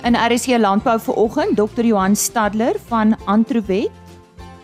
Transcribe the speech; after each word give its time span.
In 0.00 0.16
RSC 0.16 0.56
Landbou 0.58 1.00
vanoggend, 1.00 1.56
Dr. 1.56 1.84
Johan 1.84 2.16
Stadler 2.16 2.76
van 2.88 3.16
Antrowet 3.24 3.90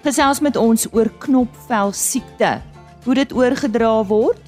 gesels 0.01 0.41
met 0.41 0.57
ons 0.57 0.87
oor 0.95 1.11
knopvel 1.19 1.91
siekte, 1.93 2.55
hoe 3.05 3.15
dit 3.19 3.35
oorgedra 3.37 3.91
word, 4.09 4.41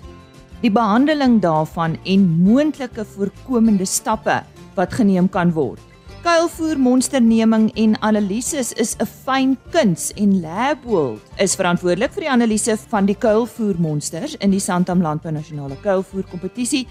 die 0.62 0.70
behandeling 0.72 1.42
daarvan 1.44 1.98
en 2.08 2.24
moontlike 2.40 3.04
voorkomende 3.04 3.84
stappe 3.84 4.38
wat 4.78 4.96
geneem 4.96 5.28
kan 5.28 5.52
word. 5.52 5.82
Kuilvoer 6.24 6.80
monsterneming 6.80 7.68
en 7.76 7.98
analises 8.00 8.72
is 8.72 8.96
'n 8.96 9.06
fyn 9.06 9.58
kuns 9.70 10.12
en 10.16 10.40
Labworld 10.40 11.20
is 11.36 11.54
verantwoordelik 11.54 12.12
vir 12.12 12.20
die 12.20 12.30
analise 12.30 12.78
van 12.88 13.06
die 13.06 13.16
kuilvoer 13.16 13.76
monsters 13.78 14.36
in 14.36 14.50
die 14.50 14.60
Santam 14.60 15.02
Landbou 15.02 15.32
Nasionale 15.32 15.76
Kuilvoer 15.82 16.24
Kompetisie. 16.30 16.88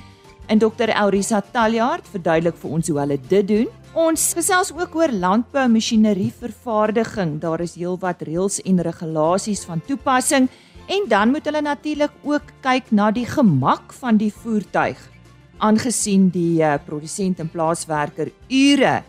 En 0.47 0.57
Dr. 0.57 0.89
Elrisa 0.89 1.41
Taljaard 1.51 2.07
verduidelik 2.07 2.55
vir 2.55 2.71
ons 2.71 2.87
hoe 2.87 2.99
hulle 2.99 3.19
dit 3.27 3.47
doen. 3.47 3.67
Ons 3.97 4.27
gesels 4.37 4.69
ook 4.77 4.93
oor 4.99 5.09
landbou 5.09 5.63
masjinerie 5.73 6.29
vervaardiging. 6.29 7.39
Daar 7.41 7.63
is 7.63 7.73
heelwat 7.79 8.19
reëls 8.27 8.59
en 8.69 8.81
regulasies 8.85 9.63
van 9.65 9.79
toepassing 9.87 10.45
en 10.85 11.07
dan 11.09 11.31
moet 11.33 11.47
hulle 11.49 11.63
natuurlik 11.65 12.13
ook 12.21 12.51
kyk 12.61 12.91
na 12.93 13.07
die 13.09 13.25
gemak 13.25 13.95
van 13.97 14.19
die 14.21 14.29
voertuig. 14.29 14.99
Aangesien 15.57 16.27
die 16.29 16.61
uh, 16.61 16.75
produsent 16.85 17.41
en 17.41 17.49
plaaswerker 17.49 18.29
ure 18.53 18.99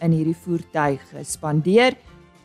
in 0.00 0.14
hierdie 0.16 0.38
voertuig 0.46 1.02
spandeer 1.28 1.98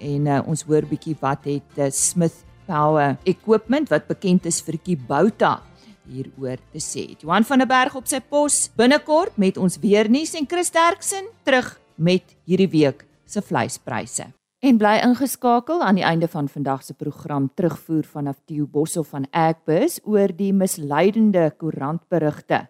en 0.04 0.28
uh, 0.28 0.42
ons 0.44 0.66
hoor 0.68 0.84
bietjie 0.90 1.16
wat 1.22 1.48
het 1.48 1.80
uh, 1.80 1.88
Smith 1.88 2.42
Power 2.68 3.16
Equipment 3.24 3.88
wat 3.94 4.12
bekend 4.12 4.50
is 4.52 4.60
vir 4.68 4.76
Kubota 4.84 5.62
hieroor 6.04 6.60
te 6.76 6.84
sê. 6.84 7.14
Johan 7.24 7.48
van 7.48 7.64
der 7.64 7.72
Berg 7.72 7.96
op 7.96 8.12
sy 8.12 8.20
pos 8.20 8.66
binnekort 8.76 9.40
met 9.40 9.56
ons 9.56 9.80
weer 9.80 10.12
nuus 10.12 10.36
en 10.36 10.52
Chris 10.52 10.74
Derksen 10.76 11.32
terug 11.48 11.72
met 11.96 12.36
hierdie 12.46 12.70
week 12.70 13.06
se 13.26 13.42
vleispryse. 13.42 14.30
En 14.64 14.78
bly 14.80 14.94
ingeskakel 15.04 15.82
aan 15.84 15.98
die 16.00 16.06
einde 16.08 16.28
van 16.32 16.48
vandag 16.48 16.84
se 16.84 16.94
program 16.94 17.50
terugvoer 17.54 18.06
vanaf 18.08 18.40
Tieu 18.46 18.66
Boshoff 18.66 19.10
van 19.12 19.28
Agbus 19.32 20.00
oor 20.04 20.32
die 20.32 20.54
misleidende 20.54 21.50
koerantberigte 21.58 22.68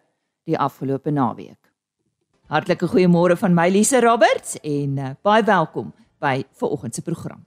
die 0.49 0.57
afgelope 0.57 1.11
naweek. 1.13 1.59
Hartlike 2.49 2.89
goeiemôre 2.89 3.37
van 3.37 3.53
my 3.53 3.69
Lise 3.69 4.01
Roberts 4.01 4.57
en 4.61 4.97
uh, 4.97 5.13
baie 5.21 5.45
welkom 5.45 5.93
by 6.19 6.41
vanoggend 6.57 6.95
se 6.95 7.01
program. 7.01 7.45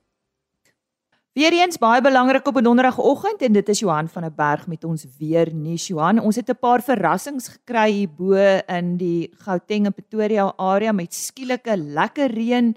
Weereens 1.36 1.76
baie 1.76 2.00
belangrik 2.00 2.46
op 2.48 2.56
'n 2.56 2.62
donderdagoggend 2.64 3.42
en 3.42 3.52
dit 3.52 3.68
is 3.68 3.78
Johan 3.78 4.08
van 4.08 4.22
der 4.22 4.32
Berg 4.32 4.66
met 4.66 4.84
ons 4.84 5.06
weer 5.18 5.54
nuus 5.54 5.86
Johan. 5.86 6.18
Ons 6.18 6.36
het 6.36 6.48
'n 6.48 6.58
paar 6.60 6.82
verrassings 6.82 7.48
gekry 7.48 7.90
hier 7.92 8.08
bo 8.08 8.32
in 8.66 8.96
die 8.96 9.30
Gauteng 9.44 9.84
en 9.84 9.92
Pretoria 9.92 10.52
area 10.56 10.92
met 10.92 11.14
skielike 11.14 11.76
lekker 11.76 12.30
reën 12.30 12.76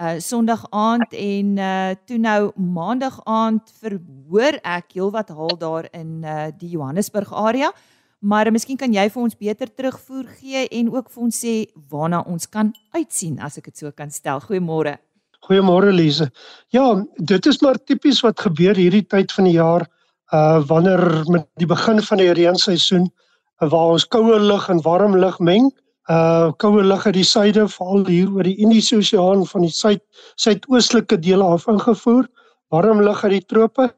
uh 0.00 0.18
Sondag 0.18 0.66
aand 0.70 1.12
en 1.12 1.56
uh 1.56 1.90
toe 2.04 2.18
nou 2.18 2.50
Maandag 2.56 3.20
aand 3.24 3.72
verhoor 3.80 4.58
ek 4.62 4.84
heelwat 4.92 5.28
haal 5.28 5.58
daar 5.58 5.88
in 5.92 6.24
uh 6.24 6.50
die 6.58 6.70
Johannesburg 6.70 7.32
area. 7.32 7.72
Maar 8.18 8.52
miskien 8.52 8.76
kan 8.76 8.92
jy 8.92 9.10
vir 9.10 9.22
ons 9.22 9.36
beter 9.36 9.74
terugvoer 9.74 10.24
gee 10.40 10.68
en 10.68 10.94
ook 10.94 11.10
vir 11.10 11.22
ons 11.22 11.44
sê 11.44 11.66
waarna 11.88 12.22
ons 12.26 12.48
kan 12.48 12.74
uitsien 12.90 13.38
as 13.38 13.58
ek 13.58 13.64
dit 13.64 13.78
so 13.78 13.90
kan 13.92 14.10
stel. 14.10 14.40
Goeiemôre. 14.40 14.98
Goeiemôre 15.42 15.90
Lise. 15.90 16.28
Ja, 16.70 16.84
dit 17.18 17.46
is 17.50 17.58
maar 17.62 17.78
tipies 17.82 18.20
wat 18.22 18.40
gebeur 18.44 18.78
hierdie 18.78 19.02
tyd 19.10 19.32
van 19.34 19.48
die 19.50 19.58
jaar 19.58 19.88
uh 20.32 20.62
wanneer 20.68 21.02
met 21.28 21.48
die 21.60 21.68
begin 21.68 21.98
van 22.00 22.20
die 22.22 22.30
reenseisoen 22.32 23.08
uh, 23.08 23.68
waar 23.68 23.96
ons 23.96 24.06
koue 24.06 24.38
lug 24.40 24.68
en 24.70 24.82
warm 24.86 25.16
lug 25.18 25.40
meng. 25.42 25.66
Uh 26.10 26.52
koue 26.62 26.84
lug 26.86 27.06
uit 27.06 27.18
die 27.18 27.26
suide 27.26 27.66
veral 27.74 28.06
hier 28.06 28.30
oor 28.30 28.46
die 28.46 28.56
Indiese 28.62 29.00
Oseaan 29.02 29.42
van 29.50 29.66
die 29.66 29.74
suid 29.74 30.02
suidoostelike 30.40 31.18
dele 31.18 31.44
af 31.44 31.66
ingevoer, 31.70 32.30
warm 32.70 33.02
lug 33.02 33.24
uit 33.24 33.34
die 33.40 33.46
trope 33.50 33.90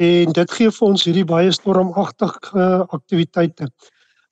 en 0.00 0.32
dit 0.36 0.56
gee 0.58 0.72
vir 0.72 0.88
ons 0.88 1.04
hierdie 1.08 1.28
baie 1.28 1.52
stormagtige 1.52 2.56
uh, 2.56 2.82
aktiwiteite. 2.88 3.68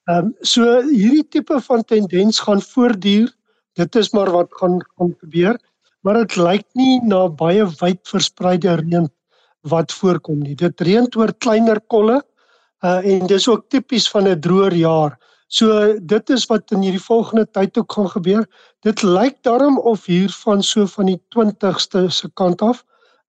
Ehm 0.08 0.32
um, 0.32 0.34
so 0.40 0.80
hierdie 0.88 1.28
tipe 1.28 1.60
van 1.68 1.84
tendens 1.84 2.40
gaan 2.40 2.64
voortduur. 2.72 3.28
Dit 3.76 3.96
is 3.96 4.12
maar 4.16 4.32
wat 4.32 4.52
gaan 4.56 4.80
gaan 4.96 5.14
gebeur 5.20 5.60
maar 6.04 6.20
dit 6.20 6.36
lyk 6.36 6.66
nie 6.78 7.00
na 7.08 7.26
baie 7.28 7.64
wyd 7.80 8.00
verspreide 8.08 8.76
reën 8.80 9.08
wat 9.72 9.92
voorkom 9.96 10.42
nie. 10.44 10.54
Dit 10.54 10.80
reën 10.84 11.08
oor 11.16 11.32
kleiner 11.40 11.80
kolle 11.88 12.18
uh, 12.84 13.00
en 13.00 13.26
dis 13.30 13.48
ook 13.48 13.68
tipies 13.72 14.08
van 14.12 14.28
'n 14.28 14.40
droër 14.40 14.76
jaar. 14.76 15.18
So 15.48 15.94
dit 16.00 16.30
is 16.30 16.46
wat 16.50 16.72
in 16.72 16.82
hierdie 16.84 17.06
volgende 17.06 17.46
tyd 17.46 17.78
ook 17.78 17.92
gaan 17.92 18.10
gebeur. 18.10 18.44
Dit 18.82 19.02
lyk 19.02 19.36
daarom 19.42 19.78
of 19.78 20.06
hier 20.06 20.30
van 20.44 20.62
so 20.62 20.86
van 20.86 21.06
die 21.06 21.20
20ste 21.36 22.08
se 22.08 22.28
kant 22.34 22.62
af 22.62 22.84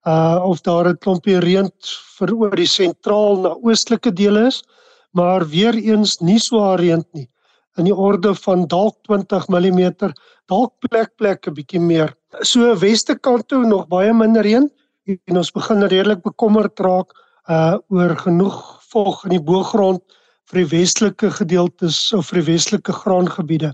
uh 0.07 0.41
of 0.43 0.61
daar 0.61 0.89
'n 0.89 0.97
klompie 0.97 1.39
reën 1.39 1.71
vir 2.17 2.33
oor 2.33 2.55
die 2.55 2.67
sentraal 2.67 3.41
na 3.41 3.55
oostelike 3.63 4.13
dele 4.13 4.47
is, 4.47 4.63
maar 5.11 5.47
weer 5.47 5.73
eens 5.73 6.19
nie 6.19 6.39
so 6.39 6.75
reën 6.75 7.03
nie 7.13 7.29
in 7.77 7.89
die 7.89 7.95
orde 7.95 8.33
van 8.35 8.67
dalk 8.67 8.95
20 9.07 9.47
mm, 9.47 10.11
dalk 10.51 10.73
plek 10.79 11.15
plek 11.17 11.47
'n 11.47 11.53
bietjie 11.53 11.79
meer. 11.79 12.15
So 12.43 12.73
weste 12.79 13.15
kant 13.15 13.47
toe 13.47 13.63
nog 13.65 13.87
baie 13.87 14.13
minder 14.13 14.43
reën 14.43 14.65
en 15.05 15.37
ons 15.37 15.51
begin 15.53 15.85
redelik 15.85 16.23
bekommerd 16.25 16.79
raak 16.79 17.13
uh 17.47 17.77
oor 17.93 18.15
genoeg 18.17 18.57
vog 18.91 19.21
in 19.27 19.35
die 19.35 19.43
boergrond 19.43 20.01
vir 20.49 20.63
die 20.63 20.69
westelike 20.71 21.29
gedeeltes 21.37 21.99
of 22.17 22.31
vir 22.31 22.41
die 22.41 22.47
westelike 22.49 22.93
graangebiede. 22.93 23.71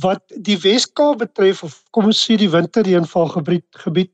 Wat 0.00 0.22
die 0.36 0.58
Weskaap 0.60 1.18
betref 1.24 1.64
of 1.64 1.80
kom 1.90 2.10
ons 2.12 2.20
sê 2.20 2.36
die 2.38 2.50
winterreënval 2.52 3.32
gebied 3.36 3.66
gebied 3.84 4.12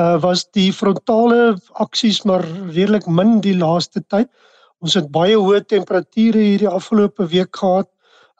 uh 0.00 0.16
was 0.24 0.46
die 0.56 0.72
frontale 0.72 1.56
aksies 1.84 2.24
maar 2.24 2.44
redelik 2.72 3.06
min 3.06 3.38
die 3.44 3.56
laaste 3.56 4.02
tyd. 4.08 4.28
Ons 4.82 4.96
het 4.98 5.12
baie 5.12 5.36
hoë 5.36 5.62
temperature 5.68 6.40
hierdie 6.40 6.72
afgelope 6.72 7.28
week 7.32 7.54
gehad 7.56 7.88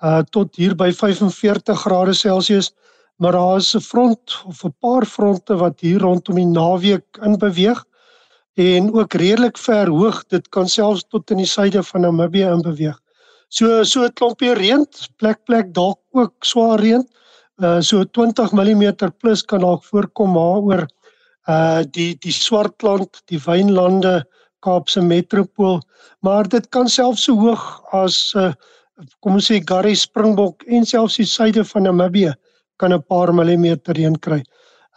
uh 0.02 0.22
tot 0.32 0.56
hier 0.56 0.74
by 0.74 0.90
45 0.92 1.84
grade 1.84 2.14
Celsius, 2.14 2.72
maar 3.16 3.32
daar 3.32 3.56
is 3.56 3.74
'n 3.74 3.80
front 3.80 4.42
of 4.46 4.64
'n 4.64 4.74
paar 4.80 5.06
fronte 5.06 5.56
wat 5.56 5.80
hier 5.80 6.00
rondom 6.00 6.34
die 6.34 6.46
naweek 6.46 7.18
in 7.22 7.38
beweeg 7.38 7.84
en 8.54 8.92
ook 8.92 9.12
redelik 9.12 9.58
ver 9.58 9.88
hoog, 9.88 10.24
dit 10.26 10.48
kan 10.48 10.68
selfs 10.68 11.04
tot 11.08 11.30
in 11.30 11.36
die 11.36 11.46
suide 11.46 11.82
van 11.82 12.00
Namibië 12.00 12.48
in 12.52 12.62
beweeg. 12.62 13.00
So 13.48 13.84
so 13.84 14.04
'n 14.04 14.12
klompie 14.12 14.54
reën, 14.54 14.86
plek 15.16 15.44
plek 15.44 15.74
dalk 15.74 16.00
ook 16.12 16.34
swaar 16.40 16.80
reën. 16.80 17.08
Uh 17.58 17.80
so 17.80 18.04
20 18.04 18.52
mm 18.52 18.94
plus 19.18 19.42
kan 19.42 19.60
dalk 19.60 19.84
voorkom 19.84 20.32
maar 20.32 20.60
oor 20.60 20.86
uh 21.48 21.82
die 21.90 22.16
die 22.18 22.32
Swartland, 22.32 23.22
die 23.26 23.38
wynlande, 23.38 24.24
Kaapse 24.60 25.00
metropool, 25.00 25.80
maar 26.20 26.48
dit 26.48 26.68
kan 26.68 26.88
selfs 26.88 27.24
so 27.24 27.34
hoog 27.34 27.82
as 27.92 28.34
uh 28.36 28.52
kom 29.20 29.34
ons 29.34 29.50
sê 29.50 29.60
Garry 29.64 29.94
Springbok 29.94 30.62
en 30.66 30.84
selfs 30.84 31.16
die 31.16 31.26
suide 31.26 31.64
van 31.64 31.82
Namibië 31.82 32.34
kan 32.76 32.92
'n 32.92 33.02
paar 33.02 33.34
millimeter 33.34 33.94
reën 33.94 34.18
kry. 34.18 34.42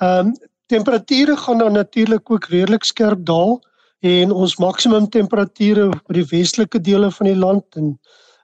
Ehm 0.01 0.27
um, 0.27 0.33
temperature 0.67 1.35
gaan 1.37 1.57
dan 1.57 1.73
natuurlik 1.73 2.31
ook 2.31 2.45
redelik 2.45 2.83
skerp 2.83 3.25
daal 3.25 3.59
en 3.99 4.31
ons 4.31 4.57
maksimum 4.57 5.09
temperature 5.09 5.89
vir 5.91 6.13
die 6.13 6.27
westelike 6.31 6.79
dele 6.79 7.11
van 7.11 7.27
die 7.27 7.39
land 7.45 7.65
en 7.75 7.97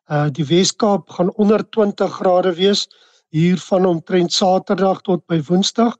uh 0.09 0.29
die 0.29 0.45
Weskaap 0.45 1.09
gaan 1.09 1.31
onder 1.35 1.63
20 1.69 2.11
grade 2.19 2.53
wees 2.53 2.87
hier 3.29 3.57
van 3.57 3.85
omtrent 3.85 4.33
Saterdag 4.33 5.01
tot 5.01 5.25
by 5.27 5.39
Woensdag 5.47 5.95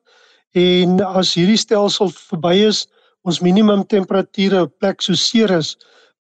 en 0.54 1.00
as 1.06 1.34
hierdie 1.36 1.58
stelsel 1.58 2.10
verby 2.10 2.56
is 2.68 2.86
ons 3.26 3.42
minimum 3.42 3.84
temperature 3.86 4.62
op 4.62 4.76
plek 4.80 5.02
so 5.02 5.14
seer 5.14 5.52
is 5.58 5.76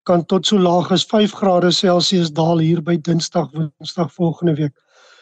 kan 0.04 0.24
tot 0.24 0.46
so 0.46 0.58
laag 0.60 0.90
as 0.92 1.04
5 1.08 1.32
grade 1.32 1.72
Celsius 1.72 2.32
daal 2.32 2.60
hier 2.60 2.80
by 2.84 2.96
Dinsdag 2.96 3.50
Woensdag 3.52 4.12
volgende 4.12 4.54
week. 4.54 4.74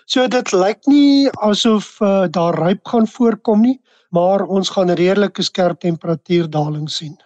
So 0.07 0.27
dit 0.29 0.53
lyk 0.53 0.87
nie 0.91 1.31
asof 1.41 2.01
uh, 2.01 2.27
daar 2.31 2.59
ryp 2.59 2.87
gaan 2.89 3.07
voorkom 3.07 3.63
nie, 3.63 3.81
maar 4.11 4.45
ons 4.45 4.71
gaan 4.75 4.91
redelike 4.91 5.43
skerp 5.43 5.81
temperatuurdaling 5.81 6.91
sien. 6.91 7.17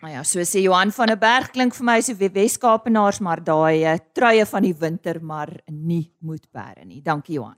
Maar 0.00 0.10
ja, 0.10 0.22
so 0.22 0.44
sê 0.44 0.60
Johan 0.60 0.92
van 0.92 1.08
der 1.10 1.18
Berg 1.18 1.50
klink 1.54 1.74
vir 1.74 1.86
my 1.88 2.00
so 2.04 2.14
Weskapenaars 2.14 3.20
maar 3.20 3.40
daai 3.42 3.84
uh, 3.84 3.96
truie 4.14 4.44
van 4.46 4.62
die 4.62 4.74
winter 4.78 5.22
maar 5.22 5.50
nie 5.70 6.12
moet 6.20 6.44
bære 6.52 6.84
nie. 6.84 7.02
Dankie 7.02 7.38
Johan. 7.40 7.56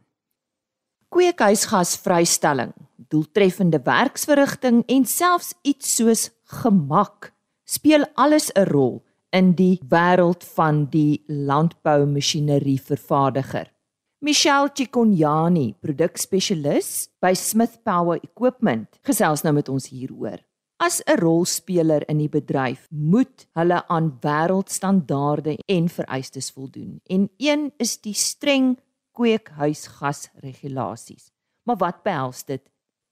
Kweekhuisgasvrystelling, 1.08 2.74
doeltreffende 3.08 3.80
werksverrigting 3.84 4.82
en 4.86 5.04
selfs 5.08 5.54
iets 5.62 5.96
soos 5.96 6.28
gemak 6.62 7.32
speel 7.64 8.04
alles 8.14 8.50
'n 8.54 8.68
rol 8.68 9.02
in 9.32 9.52
die 9.52 9.80
wêreld 9.88 10.44
van 10.56 10.86
die 10.90 11.24
landboumasjinerie 11.28 12.80
vervaardiger. 12.80 13.68
Michelle 14.20 14.68
Chikonyani, 14.74 15.76
produkspesialis 15.78 17.06
by 17.22 17.34
Smith 17.34 17.78
Power 17.84 18.18
Equipment, 18.18 18.98
gesels 19.06 19.44
nou 19.46 19.54
met 19.54 19.68
ons 19.70 19.86
hieroor. 19.92 20.38
As 20.82 21.02
'n 21.06 21.22
rolspeler 21.22 22.02
in 22.10 22.18
die 22.18 22.28
bedryf, 22.28 22.86
moet 22.90 23.46
hulle 23.54 23.86
aan 23.86 24.18
wêreldstandaarde 24.20 25.58
en 25.66 25.88
vereistes 25.88 26.50
voldoen. 26.50 27.00
En 27.06 27.30
een 27.38 27.72
is 27.78 28.00
die 28.00 28.14
streng 28.14 28.78
kweekhuisgasregulasies. 29.14 31.30
Maar 31.62 31.76
wat 31.76 32.02
behels 32.02 32.44
dit? 32.44 32.62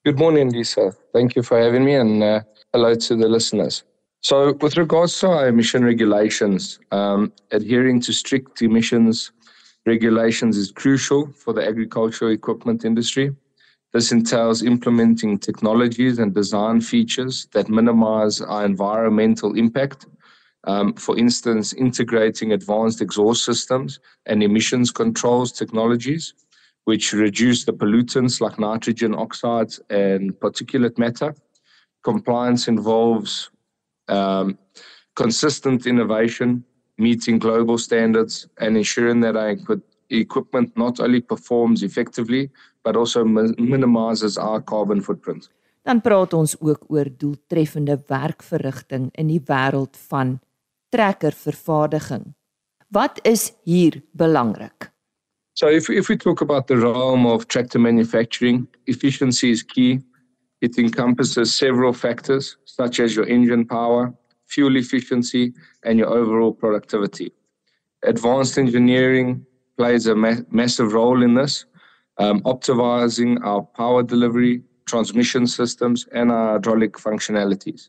Good 0.02 0.18
morning, 0.18 0.52
Lisa. 0.52 0.90
Thank 1.12 1.32
you 1.32 1.44
for 1.44 1.58
having 1.58 1.84
me 1.84 2.00
and 2.00 2.22
uh, 2.22 2.40
hello 2.72 2.96
to 2.96 3.16
the 3.16 3.28
listeners. 3.28 3.84
So, 4.20 4.54
with 4.60 4.76
regards 4.76 5.18
to 5.20 5.28
our 5.28 5.46
emission 5.46 5.84
regulations, 5.84 6.80
um, 6.90 7.32
adhering 7.50 8.02
to 8.02 8.12
strict 8.12 8.60
emissions 8.60 9.32
regulations 9.86 10.56
is 10.56 10.72
crucial 10.72 11.32
for 11.32 11.54
the 11.54 11.66
agricultural 11.66 12.32
equipment 12.32 12.84
industry. 12.84 13.34
This 13.92 14.12
entails 14.12 14.62
implementing 14.62 15.38
technologies 15.38 16.18
and 16.18 16.34
design 16.34 16.80
features 16.80 17.48
that 17.52 17.68
minimize 17.68 18.40
our 18.40 18.64
environmental 18.64 19.54
impact. 19.56 20.06
Um, 20.64 20.92
for 20.94 21.16
instance, 21.16 21.72
integrating 21.72 22.52
advanced 22.52 23.00
exhaust 23.00 23.44
systems 23.44 24.00
and 24.26 24.42
emissions 24.42 24.90
controls 24.90 25.52
technologies, 25.52 26.34
which 26.84 27.12
reduce 27.12 27.64
the 27.64 27.72
pollutants 27.72 28.40
like 28.40 28.58
nitrogen 28.58 29.14
oxides 29.14 29.80
and 29.88 30.32
particulate 30.40 30.98
matter. 30.98 31.34
Compliance 32.02 32.66
involves 32.68 33.50
um, 34.08 34.58
consistent 35.14 35.86
innovation, 35.86 36.64
meeting 36.96 37.38
global 37.38 37.78
standards, 37.78 38.48
and 38.58 38.76
ensuring 38.76 39.20
that 39.20 39.36
our 39.36 39.56
equipment 40.08 40.76
not 40.76 41.00
only 41.00 41.20
performs 41.20 41.82
effectively, 41.82 42.50
but 42.82 42.96
also 42.96 43.24
minimizes 43.24 44.38
our 44.38 44.60
carbon 44.62 45.00
footprint. 45.00 45.48
Dan 45.86 46.00
praat 46.02 46.32
ons 46.34 46.56
ook 46.58 46.88
oor 46.90 47.06
doeltreffende 47.06 47.94
werkverrigting 48.08 49.08
in 49.14 49.28
die 49.30 49.42
wêreld 49.46 49.94
van 50.10 50.40
trekkervervaardiging. 50.90 52.34
Wat 52.90 53.20
is 53.22 53.52
hier 53.62 54.02
belangrik? 54.12 54.90
So 55.52 55.68
if 55.68 55.88
if 55.88 56.08
we 56.08 56.16
talk 56.16 56.40
about 56.40 56.66
the 56.66 56.76
realm 56.76 57.26
of 57.26 57.46
tractor 57.46 57.80
manufacturing, 57.80 58.66
efficiency 58.84 59.50
is 59.50 59.62
key. 59.62 60.02
It 60.60 60.78
encompasses 60.78 61.56
several 61.56 61.92
factors 61.92 62.56
such 62.64 63.00
as 63.00 63.14
your 63.14 63.26
engine 63.28 63.64
power, 63.64 64.12
fuel 64.46 64.76
efficiency, 64.76 65.52
and 65.84 65.98
your 65.98 66.08
overall 66.08 66.52
productivity. 66.52 67.32
Advanced 68.04 68.58
engineering 68.58 69.44
plays 69.76 70.06
a 70.06 70.14
ma- 70.14 70.42
massive 70.50 70.92
role 70.92 71.22
in 71.22 71.34
this, 71.34 71.66
um, 72.18 72.40
optimizing 72.42 73.38
our 73.44 73.62
power 73.62 74.02
delivery, 74.02 74.62
transmission 74.86 75.46
systems, 75.46 76.06
and 76.12 76.30
our 76.30 76.52
hydraulic 76.52 76.92
functionalities. 76.94 77.88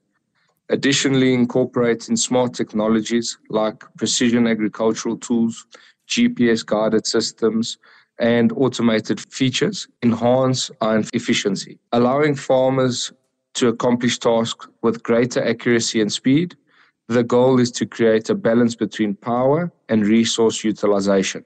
Additionally, 0.70 1.34
incorporating 1.34 2.16
smart 2.18 2.54
technologies 2.54 3.38
like 3.50 3.84
precision 3.98 4.48
agricultural 4.48 5.18
tools, 5.18 5.66
GPS 6.10 6.66
guided 6.66 7.06
systems, 7.06 7.78
and 8.20 8.52
automated 8.54 9.20
features 9.32 9.88
enhance 10.04 10.72
our 10.82 11.04
efficiency, 11.14 11.80
allowing 11.94 12.36
farmers 12.36 13.14
to 13.58 13.68
accomplish 13.68 14.20
tasks 14.20 14.68
with 14.82 15.04
greater 15.04 15.44
accuracy 15.44 16.02
and 16.02 16.12
speed. 16.12 16.56
The 17.08 17.24
goal 17.24 17.60
is 17.60 17.72
to 17.72 17.86
create 17.86 18.30
a 18.30 18.36
balance 18.36 18.76
between 18.76 19.16
power 19.16 19.72
and 19.90 20.06
resource 20.06 20.64
utilization 20.64 21.46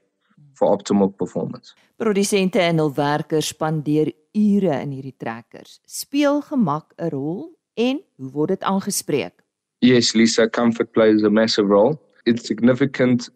for 0.54 0.76
optimal 0.76 1.16
performance. 1.16 1.74
Produsente 1.96 2.58
en 2.58 2.78
hul 2.78 2.92
werkers 2.94 3.52
spandeer 3.52 4.12
ure 4.34 4.74
in 4.80 4.90
hierdie 4.90 5.14
trekkers. 5.16 5.78
Speel 5.86 6.42
gemak 6.42 6.92
'n 6.98 7.10
rol 7.10 7.52
en 7.74 8.02
hoe 8.18 8.30
word 8.30 8.48
dit 8.48 8.62
aangespreek? 8.62 9.34
Yes, 9.80 10.14
Lisa, 10.14 10.48
comfort 10.48 10.92
plays 10.92 11.22
a 11.22 11.30
massive 11.30 11.68
role. 11.68 11.98
It's 12.26 12.46
significant 12.46 13.30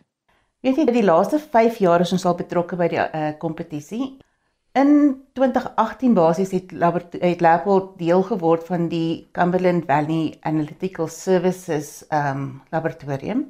Weet 0.66 0.82
jy, 0.82 0.86
die 0.92 1.06
laaste 1.06 1.40
5 1.40 1.78
jaar 1.80 2.04
is 2.04 2.12
ons 2.12 2.26
al 2.28 2.36
betrokke 2.36 2.76
by 2.76 2.90
die 2.92 3.00
uh, 3.00 3.30
kompetisie. 3.40 4.18
In 4.76 4.90
2018 5.40 6.16
basies 6.18 6.52
het 6.52 6.74
het 7.22 7.44
Labworld 7.46 7.94
deel 8.02 8.26
geword 8.28 8.66
van 8.68 8.90
die 8.92 9.30
Cumberland 9.32 9.86
Valley 9.88 10.34
Analytical 10.44 11.08
Services 11.08 12.02
um 12.12 12.60
laboratorium 12.76 13.46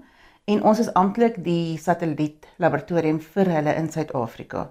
en 0.46 0.62
ons 0.62 0.84
is 0.84 0.92
amptelik 0.94 1.40
die 1.42 1.80
satelliet 1.82 2.46
laboratorium 2.62 3.18
vir 3.34 3.50
hulle 3.56 3.74
in 3.74 3.90
Suid-Afrika. 3.90 4.68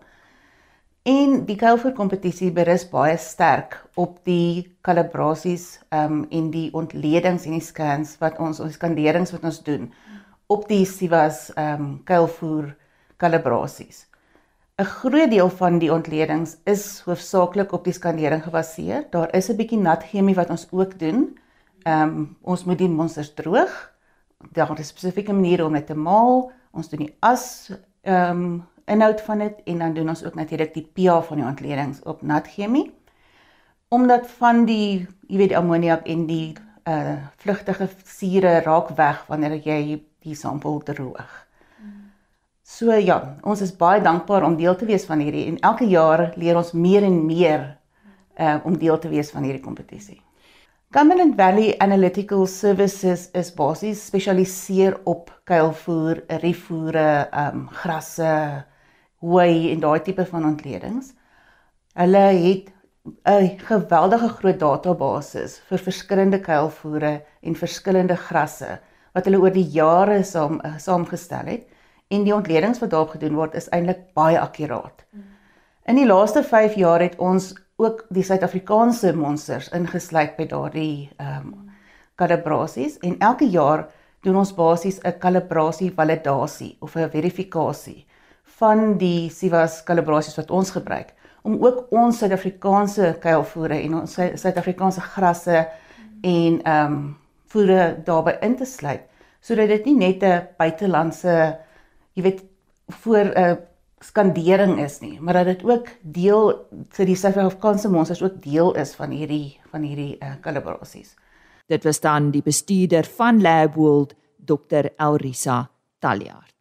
En 1.04 1.42
die 1.44 1.56
Kuilvoer 1.60 1.92
kompetisie 1.92 2.46
berus 2.56 2.86
baie 2.88 3.18
sterk 3.20 3.74
op 4.00 4.22
die 4.24 4.64
kalibrasies 4.86 5.66
um 5.92 6.22
en 6.32 6.46
die 6.54 6.70
ontledings 6.72 7.44
en 7.44 7.58
die 7.58 7.66
scans 7.66 8.14
wat 8.22 8.40
ons 8.40 8.62
ons 8.64 8.78
skanderings 8.78 9.34
wat 9.34 9.44
ons 9.44 9.58
doen 9.66 9.90
op 10.48 10.64
die 10.70 10.86
Sivas 10.88 11.50
um 11.60 11.98
kuilvoer 12.08 12.72
kalibrasies. 13.20 14.06
'n 14.80 14.88
Groot 14.94 15.28
deel 15.30 15.52
van 15.60 15.78
die 15.78 15.92
ontledings 15.92 16.56
is 16.64 17.02
hoofsaaklik 17.04 17.76
op 17.76 17.84
die 17.84 17.92
skandering 17.92 18.40
gebaseer. 18.42 19.04
Daar 19.12 19.28
is 19.36 19.50
'n 19.50 19.60
bietjie 19.60 19.78
nat 19.84 20.08
chemie 20.08 20.34
wat 20.34 20.50
ons 20.50 20.66
ook 20.72 20.98
doen. 20.98 21.36
Um 21.84 22.36
ons 22.42 22.64
moet 22.64 22.78
die 22.78 22.88
monsters 22.88 23.34
droog. 23.34 23.92
Daar 24.52 24.78
is 24.78 24.88
spesifieke 24.88 25.32
maniere 25.32 25.66
om 25.66 25.72
dit 25.72 25.86
te 25.86 25.94
maal. 25.94 26.50
Ons 26.72 26.88
doen 26.88 27.00
die 27.04 27.16
as 27.20 27.72
um 28.02 28.64
inhoud 28.86 29.20
van 29.20 29.38
dit 29.38 29.62
en 29.64 29.78
dan 29.78 29.94
doen 29.94 30.08
ons 30.08 30.24
ook 30.24 30.34
natuurlik 30.34 30.74
die 30.74 30.86
pH 30.92 31.22
van 31.28 31.40
die 31.40 31.46
ontledings 31.46 32.02
op 32.02 32.22
nat 32.22 32.48
chemie. 32.48 32.92
Omdat 33.88 34.26
van 34.40 34.64
die, 34.64 35.06
jy 35.28 35.36
weet, 35.36 35.54
ammoniak 35.54 36.06
en 36.06 36.26
die 36.26 36.54
uh 36.84 37.16
vlugtige 37.40 37.88
sure 38.04 38.58
raak 38.60 38.90
weg 38.96 39.22
wanneer 39.28 39.56
jy 39.56 40.02
die 40.20 40.34
sampel 40.36 40.82
droog. 40.84 41.30
So 42.64 42.92
ja, 42.92 43.36
ons 43.44 43.60
is 43.64 43.72
baie 43.76 44.02
dankbaar 44.04 44.44
om 44.44 44.56
deel 44.56 44.76
te 44.76 44.88
wees 44.88 45.04
van 45.08 45.20
hierdie 45.20 45.46
en 45.46 45.58
elke 45.60 45.84
jaar 45.88 46.30
leer 46.36 46.56
ons 46.56 46.72
meer 46.72 47.04
en 47.04 47.18
meer 47.26 47.64
uh 48.40 48.58
om 48.64 48.76
deel 48.78 48.98
te 48.98 49.08
wees 49.08 49.30
van 49.30 49.44
hierdie 49.44 49.64
kompetisie. 49.64 50.20
Cumberland 50.94 51.34
Valley 51.36 51.74
Analytical 51.78 52.46
Services 52.46 53.26
is 53.34 53.50
basies 53.54 54.04
spesialiseer 54.06 55.00
op 55.04 55.32
kuilvoer, 55.44 56.20
rifoere, 56.44 57.26
um 57.32 57.64
grasse, 57.80 58.64
hooi 59.24 59.72
en 59.72 59.80
daai 59.80 60.00
tipe 60.04 60.26
van 60.28 60.46
ontledings. 60.52 61.12
Hulle 61.94 62.24
het 62.44 62.72
'n 63.28 63.58
geweldige 63.68 64.28
groot 64.28 64.58
database 64.58 65.60
vir 65.68 65.78
verskillende 65.78 66.40
kuilvoere 66.40 67.22
en 67.42 67.54
verskillende 67.54 68.16
grasse 68.16 68.78
wat 69.14 69.24
hulle 69.24 69.40
oor 69.40 69.52
die 69.52 69.68
jare 69.70 70.22
saam 70.22 70.60
saamgestel 70.78 71.46
het 71.46 71.68
en 72.08 72.24
die 72.24 72.34
ontledings 72.34 72.80
wat 72.80 72.90
daarop 72.90 73.10
gedoen 73.16 73.34
word 73.34 73.54
is 73.54 73.68
eintlik 73.68 74.14
baie 74.14 74.40
akkuraat. 74.40 75.04
In 75.86 75.96
die 75.96 76.06
laaste 76.06 76.42
5 76.42 76.74
jaar 76.74 77.00
het 77.00 77.18
ons 77.18 77.54
ook 77.76 78.06
die 78.08 78.22
Suid-Afrikaanse 78.22 79.12
monsters 79.16 79.68
ingesluit 79.68 80.36
by 80.36 80.46
daardie 80.46 81.10
ehm 81.18 81.36
um, 81.46 81.70
kalibrasies 82.14 82.98
en 82.98 83.18
elke 83.18 83.44
jaar 83.44 83.88
doen 84.22 84.36
ons 84.36 84.54
basies 84.54 85.00
'n 85.04 85.18
kalibrasie 85.18 85.92
validasie 85.92 86.76
of 86.80 86.96
'n 86.96 87.10
verifikasie 87.10 88.06
van 88.58 88.96
die 88.98 89.30
Sivas 89.30 89.82
kalibrasies 89.84 90.36
wat 90.36 90.50
ons 90.50 90.70
gebruik 90.70 91.12
om 91.44 91.58
ook 91.60 91.92
ons 91.92 92.18
Suid-Afrikaanse 92.18 93.16
kuilvoere 93.20 93.80
en 93.82 93.98
ons 94.00 94.14
Suid-Afrikaanse 94.14 95.00
grasse 95.00 95.66
en 96.22 96.62
ehm 96.62 96.94
um, 96.94 97.04
voere 97.54 98.02
daarbey 98.04 98.38
in 98.42 98.56
te 98.56 98.66
sluit 98.66 99.04
sodat 99.40 99.68
dit 99.68 99.84
nie 99.86 99.94
net 99.94 100.22
'n 100.22 100.48
buitelandse 100.58 101.58
jy 102.14 102.22
weet 102.22 102.42
voor 103.02 103.24
'n 103.24 103.38
uh, 103.38 103.56
skandering 104.04 104.78
is 104.84 105.00
nie, 105.00 105.20
maar 105.20 105.40
dat 105.40 105.46
dit 105.46 105.64
ook 105.64 105.88
deel 106.02 106.52
vir 106.96 107.06
die 107.06 107.16
Suid-Afrikaanse 107.16 107.88
monsters 107.88 108.22
ook 108.22 108.42
deel 108.42 108.74
is 108.80 108.94
van 108.94 109.10
hierdie 109.10 109.60
van 109.72 109.82
hierdie 109.82 110.16
uh, 110.20 110.36
kalibrasies. 110.40 111.14
Dit 111.66 111.84
was 111.84 112.00
dan 112.00 112.30
die 112.30 112.42
bestuurder 112.44 113.08
van 113.16 113.40
Labworld, 113.42 114.14
Dr. 114.36 114.92
Elrisa 114.96 115.70
Taljaard. 115.98 116.53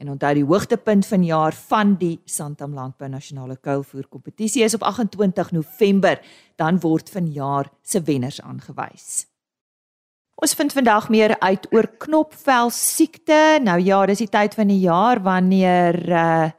En 0.00 0.08
onthou 0.08 0.32
die 0.34 0.44
hoogtepunt 0.48 1.04
van 1.06 1.24
jaar 1.24 1.52
van 1.52 1.90
die 2.00 2.14
Santam 2.24 2.72
Landbou 2.72 3.08
Nasionale 3.12 3.58
Kuilvoer 3.60 4.06
Kompetisie 4.08 4.62
is 4.64 4.74
op 4.74 4.86
28 4.88 5.50
November, 5.52 6.20
dan 6.56 6.78
word 6.80 7.10
vanjaar 7.12 7.68
se 7.84 8.00
wenners 8.02 8.40
aangewys. 8.40 9.26
Ons 10.40 10.56
vind 10.56 10.72
vandag 10.72 11.10
meer 11.12 11.34
uit 11.44 11.66
oor 11.72 11.84
knopvel 12.00 12.72
siekte. 12.72 13.60
Nou 13.60 13.76
ja, 13.84 14.00
dis 14.08 14.22
die 14.24 14.30
tyd 14.32 14.56
van 14.56 14.72
die 14.72 14.80
jaar 14.86 15.20
wanneer 15.22 16.00
uh 16.08 16.50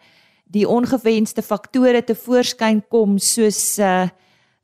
die 0.51 0.67
ongewenste 0.67 1.39
faktore 1.41 2.01
te 2.03 2.12
voorskyn 2.12 2.81
kom 2.91 3.15
soos 3.17 3.79
uh 3.79 4.10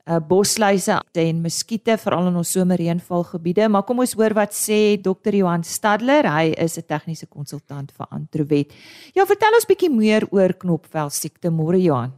uh 0.08 0.20
bosluise 0.24 0.96
en 1.12 1.42
muskiete 1.44 1.98
veral 2.00 2.30
in 2.30 2.36
ons 2.40 2.52
somerreënvalgebiede. 2.56 3.68
Maar 3.68 3.84
kom 3.84 4.00
ons 4.04 4.14
hoor 4.16 4.34
wat 4.38 4.56
sê 4.56 4.96
Dr. 5.02 5.34
Johan 5.34 5.64
Stadler. 5.64 6.24
Hy 6.24 6.54
is 6.56 6.78
'n 6.78 6.86
tegniese 6.88 7.26
konsultant 7.26 7.92
vir 7.92 8.06
Antrowet. 8.10 8.72
Ja, 9.14 9.26
vertel 9.26 9.54
ons 9.54 9.66
bietjie 9.66 9.90
meer 9.90 10.26
oor 10.30 10.52
knopvel 10.52 11.10
siekte, 11.10 11.50
môre 11.50 11.82
Johan. 11.82 12.12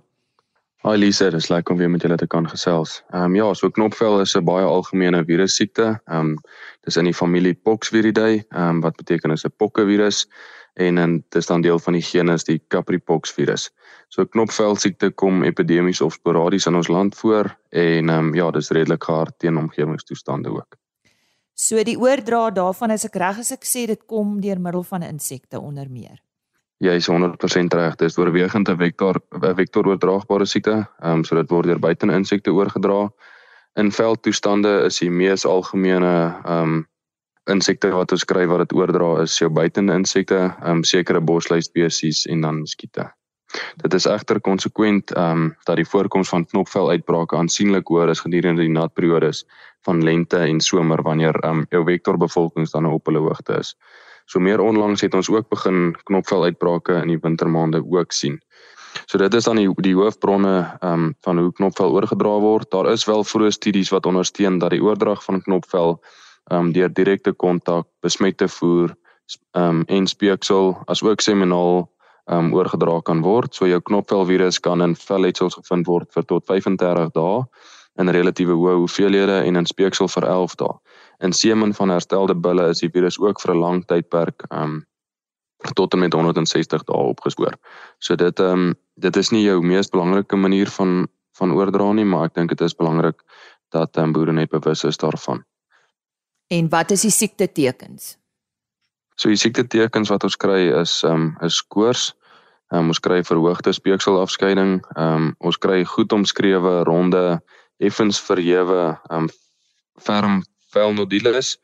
Hi 0.80 0.96
Lisa, 0.96 1.26
dis 1.28 1.50
lekker 1.50 1.74
om 1.74 1.78
weer 1.78 1.90
met 1.92 2.00
julle 2.00 2.16
te 2.16 2.26
kan 2.26 2.46
gesels. 2.48 3.02
Ehm 3.12 3.24
um, 3.24 3.34
ja, 3.36 3.54
so 3.54 3.68
knopvel 3.68 4.20
is 4.20 4.34
'n 4.36 4.44
baie 4.44 4.64
algemene 4.64 5.24
virus 5.24 5.56
siekte. 5.56 6.00
Ehm 6.08 6.20
um, 6.20 6.38
dis 6.84 6.96
in 6.96 7.04
die 7.04 7.12
familie 7.12 7.54
Poxviridae, 7.54 8.44
ehm 8.48 8.68
um, 8.68 8.80
wat 8.80 8.96
beteken 8.96 9.30
is 9.30 9.44
'n 9.44 9.52
pokkevirus 9.58 10.26
en 10.74 10.98
en 10.98 11.24
dis 11.28 11.46
dan 11.46 11.60
deel 11.60 11.78
van 11.78 11.92
die 11.92 12.02
genus 12.02 12.44
die 12.44 12.62
Capripox 12.68 13.32
virus. 13.32 13.70
So 14.08 14.26
knopvel 14.26 14.76
siekte 14.76 15.10
kom 15.10 15.44
epidemies 15.44 16.00
of 16.00 16.12
sporadies 16.12 16.66
in 16.66 16.74
ons 16.74 16.88
land 16.88 17.14
voor 17.14 17.56
en 17.68 18.08
ehm 18.08 18.18
um, 18.18 18.34
ja, 18.34 18.50
dis 18.50 18.70
redelik 18.70 19.04
gehard 19.04 19.38
teen 19.38 19.56
omgewingstoestande 19.56 20.50
ook. 20.50 20.76
So 21.54 21.82
die 21.84 21.98
oordra 21.98 22.50
daarvan 22.50 22.90
as 22.90 23.04
ek 23.04 23.16
reg 23.20 23.38
is 23.38 23.52
ek 23.52 23.64
sê 23.68 23.86
dit 23.86 24.02
kom 24.06 24.40
deur 24.40 24.60
middel 24.60 24.82
van 24.82 25.02
insekte 25.02 25.60
onder 25.60 25.90
meer. 25.90 26.20
Jy 26.80 26.94
is 26.96 27.08
100% 27.10 27.74
reg. 27.76 27.96
Dit 28.00 28.08
is 28.08 28.16
oorwegend 28.18 28.68
'n 28.68 28.76
vektor 28.76 29.20
'n 29.36 29.54
vektor 29.56 29.86
oordraagbare 29.86 30.46
siekte. 30.46 30.88
Ehm 31.02 31.18
um, 31.18 31.24
so 31.24 31.36
dit 31.36 31.50
word 31.50 31.66
deur 31.66 31.78
buite 31.78 32.06
insekte 32.06 32.52
oorgedra. 32.52 33.10
In 33.76 33.92
veldtoestande 33.92 34.84
is 34.84 34.98
die 34.98 35.10
mees 35.10 35.44
algemene 35.44 36.40
ehm 36.44 36.62
um, 36.62 36.86
insekte 37.48 37.90
wat 37.94 38.12
ons 38.12 38.24
kry 38.24 38.44
wat 38.50 38.64
dit 38.64 38.74
oordra 38.76 39.22
is 39.22 39.38
jou 39.38 39.48
buitende 39.50 39.94
insekte, 39.94 40.42
ehm 40.50 40.80
um, 40.80 40.84
sekere 40.84 41.20
bosluis 41.20 41.70
spesies 41.70 42.26
en 42.26 42.40
dan 42.40 42.60
muskiete. 42.60 43.08
Dit 43.82 43.94
is 43.94 44.06
egter 44.06 44.40
konsekwent 44.40 45.10
ehm 45.16 45.46
um, 45.46 45.56
dat 45.64 45.76
die 45.76 45.88
voorkoms 45.88 46.28
van 46.28 46.46
knopvel 46.46 46.90
uitbrake 46.90 47.36
aansienlik 47.36 47.88
hoër 47.88 48.12
is 48.14 48.22
gedurende 48.26 48.62
die 48.62 48.74
natperiodes 48.74 49.44
van 49.88 50.04
lente 50.04 50.38
en 50.38 50.60
somer 50.60 51.02
wanneer 51.02 51.34
ehm 51.40 51.62
um, 51.62 51.66
jou 51.70 51.84
vektorbevolkings 51.84 52.70
dan 52.76 52.86
op 52.86 53.06
hulle 53.06 53.24
hoogte 53.24 53.58
is. 53.58 53.74
So 54.26 54.38
meer 54.38 54.60
onlangs 54.60 55.00
het 55.00 55.14
ons 55.14 55.30
ook 55.30 55.48
begin 55.48 55.96
knopvel 56.04 56.44
uitbrake 56.44 57.00
in 57.02 57.08
die 57.08 57.18
wintermaande 57.18 57.82
ook 57.82 58.12
sien. 58.12 58.38
So 59.06 59.18
dit 59.18 59.34
is 59.34 59.44
dan 59.44 59.56
die 59.56 59.68
die 59.82 59.94
hoofbronne 59.94 60.78
ehm 60.80 60.92
um, 60.92 61.14
van 61.26 61.38
hoe 61.38 61.52
knopvel 61.52 61.92
oorgedra 61.96 62.38
word. 62.40 62.70
Daar 62.70 62.92
is 62.92 63.04
wel 63.04 63.24
vroeë 63.24 63.50
studies 63.50 63.90
wat 63.90 64.06
ondersteun 64.06 64.58
dat 64.58 64.70
die 64.70 64.82
oordrag 64.82 65.24
van 65.24 65.42
knopvel 65.42 65.98
um, 66.50 66.72
deur 66.72 66.92
direkte 66.92 67.32
kontak, 67.32 67.86
besmette 68.02 68.48
voer 68.48 68.94
ehm 69.54 69.80
um, 69.80 69.82
en 69.88 70.06
speeksel 70.06 70.74
asook 70.86 71.20
seminaal 71.20 71.88
ehm 72.30 72.46
um, 72.46 72.54
oorgedra 72.54 73.00
kan 73.02 73.22
word. 73.22 73.54
So 73.54 73.66
jou 73.66 73.80
knopvel 73.80 74.26
virus 74.26 74.58
kan 74.60 74.82
in 74.82 74.96
velletsels 74.96 75.54
gevind 75.54 75.86
word 75.86 76.10
vir 76.14 76.26
tot 76.26 76.46
35 76.46 77.12
dae 77.14 77.44
in 78.00 78.08
relatiewe 78.08 78.54
hoë 78.54 78.76
hoeveelhede 78.80 79.40
en 79.46 79.56
in 79.56 79.66
speeksel 79.66 80.08
vir 80.08 80.26
11 80.26 80.54
dae. 80.62 80.76
In 81.26 81.32
semen 81.32 81.74
van 81.74 81.90
herstelde 81.90 82.34
bulle 82.34 82.70
is 82.70 82.80
die 82.80 82.90
virus 82.90 83.18
ook 83.18 83.40
vir 83.40 83.54
'n 83.54 83.60
lang 83.60 83.84
tydperk 83.86 84.46
um 84.50 84.84
tot 85.74 85.94
en 85.94 86.00
met 86.00 86.12
160 86.12 86.84
dae 86.84 86.96
opgespoor. 87.14 87.54
So 87.98 88.16
dit 88.16 88.40
um 88.40 88.74
dit 88.96 89.16
is 89.16 89.30
nie 89.30 89.44
jou 89.44 89.60
mees 89.62 89.90
belangrike 89.90 90.36
manier 90.36 90.66
van 90.66 91.08
van 91.38 91.52
oordra 91.52 91.92
nie, 91.92 92.04
maar 92.04 92.24
ek 92.24 92.34
dink 92.34 92.48
dit 92.48 92.60
is 92.60 92.76
belangrik 92.76 93.22
dat 93.72 93.96
um, 93.96 94.12
boere 94.12 94.32
net 94.32 94.50
bewus 94.50 94.84
is 94.84 94.98
daarvan. 95.00 95.44
En 96.50 96.68
wat 96.68 96.90
is 96.90 97.04
die 97.06 97.12
siekte 97.14 97.46
tekens? 97.52 98.16
So 99.14 99.30
die 99.30 99.38
siekte 99.38 99.62
tekens 99.70 100.10
wat 100.10 100.24
ons 100.26 100.36
kry 100.40 100.64
is 100.80 100.96
um 101.06 101.30
is 101.46 101.60
koors. 101.62 102.10
Um, 102.74 102.90
ons 102.90 102.98
kry 103.02 103.20
verhoogde 103.26 103.72
speekselafskeiding. 103.76 104.80
Um 104.98 105.30
ons 105.38 105.58
kry 105.62 105.84
goed 105.86 106.12
omskrewe 106.16 106.80
ronde 106.88 107.38
effens 107.78 108.18
verhewe 108.26 108.96
um 109.14 109.30
ferm 110.02 110.42
velnodules 110.74 111.56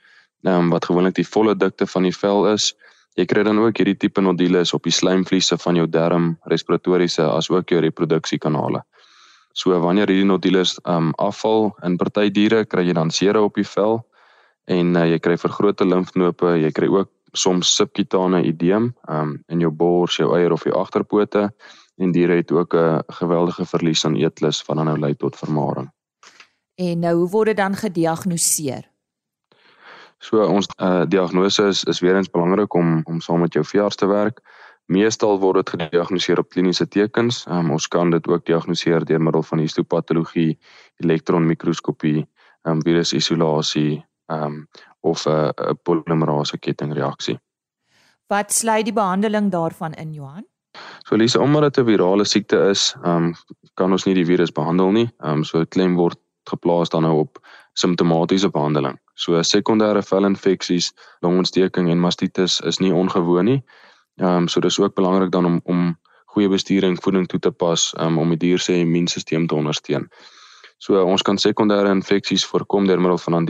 um, 0.47 0.71
wat 0.71 0.87
gewoonlik 0.87 1.19
die 1.19 1.27
volle 1.27 1.55
dikte 1.59 1.87
van 1.91 2.07
die 2.07 2.15
vel 2.15 2.47
is. 2.53 2.71
Jy 3.19 3.27
kry 3.27 3.43
dan 3.47 3.59
ook 3.59 3.79
hierdie 3.81 3.99
tipe 3.99 4.23
nodules 4.23 4.75
op 4.77 4.85
die 4.87 4.95
slijmvliese 4.95 5.57
van 5.59 5.79
jou 5.81 5.87
darm, 5.91 6.35
respiratoriese 6.53 7.25
asook 7.27 7.73
jou 7.73 7.81
reproduksiekanale. 7.83 8.85
So 9.57 9.75
wanneer 9.83 10.13
hierdie 10.13 10.29
nodules 10.29 10.77
um 10.85 11.15
afval 11.19 11.73
in 11.83 11.97
party 11.99 12.31
diere, 12.31 12.67
kry 12.69 12.87
jy 12.87 12.95
dan 12.95 13.11
sere 13.11 13.43
op 13.43 13.59
die 13.59 13.67
vel 13.67 14.05
en 14.67 14.97
uh, 14.97 15.07
jy 15.11 15.19
kry 15.23 15.37
vergrote 15.39 15.87
limfknope, 15.87 16.57
jy 16.61 16.71
kry 16.75 16.89
ook 16.91 17.11
soms 17.37 17.75
subkutane 17.77 18.43
edeem 18.49 18.93
um 19.09 19.37
in 19.53 19.61
jou 19.61 19.71
bors, 19.71 20.17
jou 20.17 20.33
eier 20.37 20.53
of 20.53 20.65
jou 20.65 20.75
agterpote 20.75 21.51
en 21.97 22.13
diere 22.13 22.37
het 22.41 22.53
ook 22.53 22.75
'n 22.75 23.03
geweldige 23.21 23.65
verlies 23.67 24.05
aan 24.05 24.17
eetlus 24.17 24.65
wat 24.67 24.77
dan 24.77 24.87
nou 24.87 24.99
lei 24.99 25.15
tot 25.15 25.37
vermaring. 25.37 25.91
En 26.75 26.99
nou 26.99 27.15
hoe 27.17 27.31
word 27.31 27.47
dit 27.47 27.57
dan 27.57 27.75
gediagnoseer? 27.75 28.85
So 30.19 30.45
ons 30.45 30.69
uh, 30.81 31.05
diagnose 31.09 31.67
is 31.67 31.85
is 31.85 32.01
weer 32.01 32.17
eens 32.17 32.31
belangrik 32.31 32.75
om 32.75 33.01
om 33.05 33.21
saam 33.21 33.41
met 33.41 33.53
jou 33.53 33.65
veearts 33.65 33.97
te 33.97 34.07
werk. 34.07 34.41
Meestal 34.87 35.39
word 35.39 35.57
dit 35.57 35.71
gediagnoseer 35.71 36.39
op 36.39 36.49
kliniese 36.49 36.89
tekens. 36.89 37.45
Um, 37.49 37.71
ons 37.71 37.89
kan 37.89 38.11
dit 38.11 38.29
ook 38.29 38.45
diagnoseer 38.47 39.05
deur 39.05 39.21
middel 39.21 39.43
van 39.43 39.59
histopatologie, 39.59 40.59
elektronmikroskopie, 40.97 42.27
um, 42.63 42.83
virusisolasie, 42.83 44.05
um, 44.27 44.67
of 45.01 45.27
'n 45.27 45.53
'n 45.57 45.79
polimerase 45.83 46.59
kettingreaksie. 46.59 47.39
Wat 48.27 48.53
sluit 48.53 48.85
die 48.85 48.93
behandeling 48.93 49.51
daarvan 49.51 49.93
in, 49.93 50.13
Johan? 50.13 50.47
So 51.07 51.17
lees 51.17 51.37
omdat 51.37 51.63
dit 51.63 51.85
'n 51.85 51.89
virale 51.89 52.25
siekte 52.25 52.69
is, 52.71 52.97
um, 53.05 53.35
kan 53.75 53.93
ons 53.93 54.05
nie 54.05 54.15
die 54.15 54.27
virus 54.27 54.53
behandel 54.53 54.91
nie. 54.91 55.09
Um, 55.19 55.45
so 55.45 55.65
klem 55.65 55.95
word 55.97 56.19
geplaas 56.45 56.89
dan 56.89 57.03
nou 57.03 57.19
op 57.19 57.39
simptomatiese 57.73 58.51
behandeling. 58.51 58.99
So 59.15 59.43
sekondêre 59.43 60.03
velinfeksies, 60.03 60.93
longontsteking 61.21 61.91
en 61.91 62.01
mastitis 62.01 62.61
is 62.61 62.79
nie 62.79 62.93
ongewoon 62.93 63.45
nie. 63.45 63.65
Ehm 64.17 64.37
um, 64.37 64.49
so 64.49 64.61
dis 64.61 64.79
ook 64.81 64.95
belangrik 64.95 65.31
dan 65.31 65.45
om 65.45 65.61
om 65.65 65.99
goeie 66.25 66.49
bestuuring 66.49 66.99
voeding 67.03 67.27
toe 67.27 67.39
te 67.41 67.51
pas 67.51 67.95
um, 68.01 68.19
om 68.19 68.29
die 68.29 68.39
dier 68.39 68.59
se 68.59 68.79
immuunstelsel 68.79 69.47
te 69.47 69.55
ondersteun. 69.55 70.09
So 70.79 71.05
ons 71.05 71.23
kan 71.23 71.39
sekondêre 71.39 71.89
infeksies 71.89 72.45
voorkom 72.47 72.87
deur 72.87 73.01
middel 73.01 73.19
van 73.19 73.45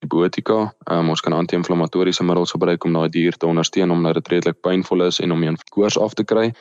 antibiotika. 0.00 0.72
Um, 0.90 1.10
ons 1.10 1.20
kan 1.20 1.32
anti-inflammatoriese 1.32 2.24
middels 2.24 2.52
gebruik 2.52 2.84
om 2.84 2.92
daai 2.92 3.08
dier 3.12 3.36
te 3.36 3.46
ondersteun 3.46 3.90
omdat 3.90 4.14
dit 4.14 4.28
redelik 4.28 4.60
pynvol 4.62 5.04
is 5.06 5.20
en 5.20 5.32
om 5.32 5.44
'n 5.44 5.56
koors 5.70 5.98
af 5.98 6.14
te 6.14 6.24
kry. 6.24 6.52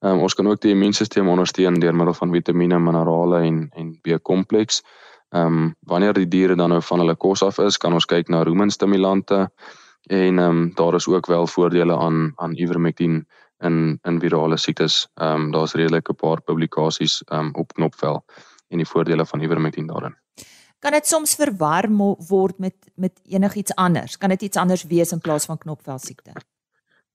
Um, 0.00 0.20
ons 0.20 0.34
kan 0.34 0.46
ook 0.46 0.60
die 0.60 0.72
immuunstelsel 0.72 1.26
ondersteun 1.26 1.80
deur 1.80 1.94
middel 1.94 2.14
van 2.14 2.30
vitamiene, 2.30 2.78
minerale 2.78 3.40
en 3.46 3.70
en 3.74 3.98
B-kompleks. 4.02 4.82
Ehm 5.30 5.46
um, 5.46 5.74
wanneer 5.86 6.12
die 6.12 6.28
diere 6.28 6.54
dan 6.54 6.68
nou 6.68 6.82
van 6.82 6.98
hulle 6.98 7.16
kos 7.16 7.42
af 7.42 7.58
is, 7.58 7.78
kan 7.78 7.92
ons 7.92 8.04
kyk 8.04 8.28
na 8.28 8.42
rumenstimulante 8.42 9.48
en 10.10 10.38
ehm 10.38 10.50
um, 10.50 10.72
daar 10.74 10.94
is 10.94 11.08
ook 11.08 11.26
wel 11.26 11.46
voordele 11.46 11.96
aan 11.96 12.32
aan 12.36 12.54
ivermectin 12.54 13.26
in 13.60 13.98
in 14.02 14.20
virale 14.20 14.56
siektes. 14.56 15.08
Ehm 15.14 15.40
um, 15.40 15.50
daar's 15.50 15.74
redelik 15.74 16.08
'n 16.08 16.14
paar 16.14 16.42
publikasies 16.42 17.22
ehm 17.26 17.40
um, 17.40 17.54
op 17.54 17.72
knopvel 17.72 18.24
en 18.68 18.76
die 18.76 18.88
voordele 18.88 19.26
van 19.26 19.40
ivermectin 19.40 19.86
daarin. 19.86 20.21
Kan 20.82 20.96
dit 20.96 21.06
soms 21.06 21.36
verwar 21.38 21.86
word 22.28 22.58
met 22.58 22.74
met 22.94 23.20
enigiets 23.30 23.74
anders. 23.74 24.18
Kan 24.18 24.34
dit 24.34 24.42
iets 24.42 24.56
anders 24.56 24.82
wees 24.90 25.12
in 25.12 25.20
plaas 25.20 25.46
van 25.46 25.58
knopvel 25.58 25.98
siekte? 25.98 26.34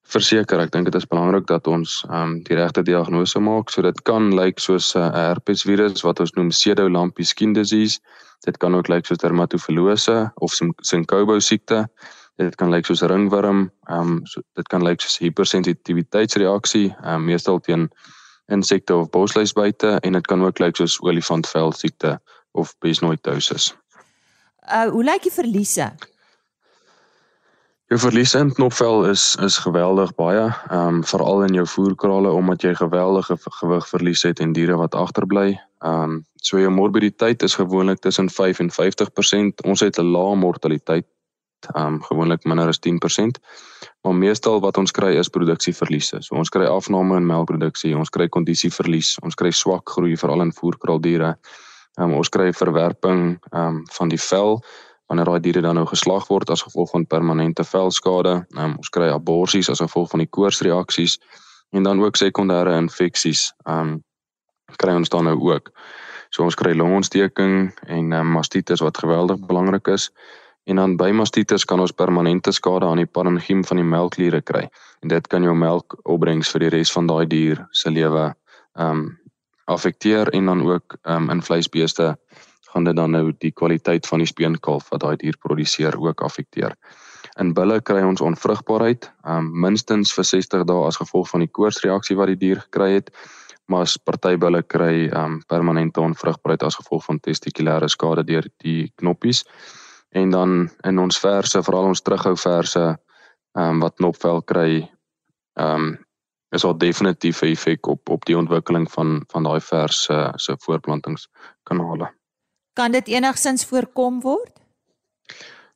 Verseker, 0.07 0.61
ek 0.63 0.71
dink 0.71 0.87
dit 0.87 0.95
is 0.95 1.07
belangrik 1.07 1.49
dat 1.51 1.67
ons 1.67 1.99
ehm 2.07 2.21
um, 2.21 2.35
die 2.47 2.55
regte 2.55 2.83
diagnose 2.83 3.39
maak. 3.43 3.69
So 3.69 3.83
dit 3.83 3.99
kan 4.07 4.31
lyk 4.35 4.59
soos 4.63 4.93
'n 4.95 5.03
uh, 5.03 5.11
herpesvirus 5.33 6.03
wat 6.07 6.19
ons 6.23 6.31
noem 6.39 6.49
pseudolumpy 6.55 7.23
skin 7.23 7.53
disease. 7.53 7.99
Dit 8.45 8.57
kan 8.57 8.75
ook 8.75 8.87
lyk 8.87 9.05
soos 9.05 9.19
dermatofilose 9.19 10.31
of 10.35 10.53
syncobo 10.81 11.39
siekte. 11.39 11.87
Dit 12.37 12.55
kan 12.55 12.71
lyk 12.71 12.85
soos 12.85 13.01
ringworm. 13.01 13.69
Ehm 13.89 13.99
um, 13.99 14.25
so, 14.25 14.41
dit 14.55 14.67
kan 14.67 14.83
lyk 14.83 15.01
soos 15.01 15.19
hypersensitiwiteitsreaksie, 15.19 16.95
ehm 17.03 17.15
um, 17.15 17.25
meestal 17.25 17.59
teen 17.59 17.89
insekte 18.47 18.95
of 18.95 19.09
bosluisbuite 19.09 19.99
en 19.99 20.13
dit 20.13 20.27
kan 20.27 20.43
ook 20.43 20.59
lyk 20.59 20.75
soos 20.75 21.01
olifantvel 21.03 21.73
siekte 21.75 22.19
of 22.57 22.75
besnoitosis. 22.83 23.71
Uh 24.67 24.89
hoe 24.91 25.03
lyk 25.03 25.23
die 25.23 25.33
verliese? 25.33 25.91
Jou 27.87 27.99
verliese 28.03 28.41
in 28.43 28.49
knopvel 28.51 29.05
is 29.07 29.35
is 29.39 29.57
geweldig 29.63 30.09
baie, 30.19 30.47
ehm 30.51 30.97
um, 30.97 31.03
veral 31.07 31.45
in 31.45 31.53
jou 31.55 31.67
voerkrale 31.71 32.31
omdat 32.35 32.65
jy 32.65 32.73
geweldige 32.75 33.37
gewig 33.59 33.85
verlies 33.87 34.23
het 34.27 34.41
en 34.43 34.55
diere 34.57 34.75
wat 34.81 34.95
agterbly. 34.95 35.53
Ehm 35.79 36.01
um, 36.03 36.17
so 36.43 36.59
jou 36.59 36.71
morbiditeit 36.71 37.43
is 37.43 37.55
gewoonlik 37.55 38.01
tussen 38.03 38.29
5 38.29 38.59
en 38.59 38.71
50%. 38.71 39.63
Ons 39.63 39.79
het 39.79 39.99
'n 39.99 40.11
lae 40.11 40.35
mortaliteit, 40.35 41.07
ehm 41.75 41.85
um, 41.85 42.01
gewoonlik 42.03 42.43
minder 42.43 42.67
as 42.67 42.79
10%. 42.79 43.39
Maar 44.03 44.15
meestal 44.15 44.59
wat 44.59 44.77
ons 44.77 44.91
kry 44.91 45.15
is 45.15 45.29
produksieverliese. 45.29 46.21
So 46.21 46.35
ons 46.35 46.49
kry 46.49 46.65
afname 46.65 47.15
in 47.15 47.25
melkproduksie, 47.25 47.97
ons 47.97 48.09
kry 48.09 48.27
kondisieverlies, 48.27 49.15
ons 49.23 49.35
kry 49.35 49.51
swak 49.51 49.89
groei 49.89 50.17
veral 50.17 50.41
in 50.41 50.53
voerkraaldiere. 50.53 51.27
Ehm 51.27 51.65
um, 51.97 52.13
ons 52.17 52.29
kry 52.29 52.51
verwerping 52.53 53.37
um, 53.51 53.83
van 53.97 54.13
die 54.13 54.21
vel 54.21 54.61
wanneer 55.07 55.29
daai 55.29 55.39
diere 55.43 55.61
dan 55.63 55.77
nou 55.79 55.85
geslag 55.87 56.27
word 56.27 56.49
as 56.51 56.65
gevolg 56.65 56.91
van 56.91 57.05
permanente 57.07 57.63
velskade. 57.63 58.41
Um, 58.57 58.75
ons 58.77 58.91
kry 58.91 59.07
aborsies 59.11 59.69
as 59.71 59.83
gevolg 59.83 60.11
van 60.11 60.23
die 60.23 60.31
koorsreaksies 60.31 61.17
en 61.75 61.87
dan 61.87 62.01
ook 62.03 62.19
sekondêre 62.19 62.75
infeksies. 62.79 63.51
Um, 63.67 64.01
kry 64.75 64.95
ons 64.99 65.09
dan 65.09 65.27
nou 65.29 65.37
ook. 65.47 65.71
So 66.29 66.43
ons 66.43 66.57
kry 66.59 66.73
longontsteking 66.75 67.71
en 67.87 68.11
um, 68.13 68.33
mastitis 68.35 68.83
wat 68.83 68.99
geweldig 68.99 69.39
belangrik 69.47 69.87
is. 69.95 70.09
En 70.67 70.75
dan 70.75 70.97
by 70.99 71.13
mastitis 71.15 71.63
kan 71.63 71.79
ons 71.79 71.95
permanente 71.95 72.51
skade 72.51 72.85
aan 72.85 72.99
die 72.99 73.07
parenchym 73.07 73.63
van 73.63 73.79
die 73.79 73.87
melkliere 73.87 74.41
kry. 74.43 74.65
En 74.99 75.13
dit 75.13 75.27
kan 75.31 75.43
jou 75.43 75.55
melkopbrengs 75.55 76.51
vir 76.51 76.65
die 76.65 76.73
res 76.75 76.91
van 76.91 77.07
daai 77.07 77.23
dier 77.31 77.63
se 77.71 77.93
lewe 77.95 78.33
um, 78.75 79.07
affekteer 79.67 80.29
en 80.33 80.45
dan 80.45 80.63
ook 80.65 80.97
ehm 81.01 81.27
um, 81.27 81.29
in 81.29 81.43
vleisbeeste 81.43 82.15
gaan 82.71 82.83
dit 82.83 82.95
dan 82.95 83.11
nou 83.11 83.33
die 83.39 83.51
kwaliteit 83.51 84.07
van 84.07 84.19
die 84.19 84.27
speenkalf 84.27 84.89
wat 84.89 85.01
daai 85.01 85.15
dier 85.15 85.37
produseer 85.37 85.95
ook 85.99 86.21
affekteer. 86.21 86.75
In 87.39 87.53
bulle 87.53 87.81
kry 87.81 88.01
ons 88.03 88.21
onvrugbaarheid, 88.21 89.09
um, 89.23 89.49
minstens 89.63 90.13
vir 90.13 90.25
60 90.25 90.65
dae 90.67 90.85
as 90.87 90.99
gevolg 91.01 91.29
van 91.29 91.45
die 91.45 91.51
koorsreaksie 91.59 92.17
wat 92.17 92.31
die 92.33 92.39
dier 92.45 92.61
gekry 92.65 92.93
het, 92.97 93.11
maar 93.67 93.85
as 93.85 93.97
party 93.97 94.35
bulle 94.39 94.63
kry 94.63 95.07
um, 95.11 95.41
permanente 95.47 96.01
onvrugbaarheid 96.01 96.63
as 96.63 96.79
gevolg 96.79 97.05
van 97.05 97.19
testikulêre 97.19 97.89
skade 97.91 98.23
deur 98.23 98.47
die 98.63 98.91
knoppies. 98.95 99.43
En 100.15 100.31
dan 100.31 100.69
in 100.87 100.99
ons 100.99 101.19
verse, 101.19 101.63
veral 101.63 101.91
ons 101.91 102.01
terughou 102.01 102.35
verse, 102.39 102.85
um, 103.59 103.79
wat 103.83 103.97
knopvel 103.99 104.41
kry, 104.47 104.69
um, 105.59 105.95
is 106.49 106.63
al 106.63 106.77
definitief 106.77 107.41
'n 107.41 107.45
effek 107.45 107.87
op 107.87 108.09
op 108.09 108.25
die 108.25 108.37
ontwikkeling 108.37 108.91
van 108.91 109.23
van 109.27 109.43
daai 109.43 109.61
verse 109.61 110.13
uh, 110.13 110.31
se 110.35 110.55
voortplantingskanale. 110.57 112.13
Kan 112.73 112.91
dit 112.91 113.07
enigsins 113.07 113.65
voorkom 113.65 114.21
word? 114.21 114.51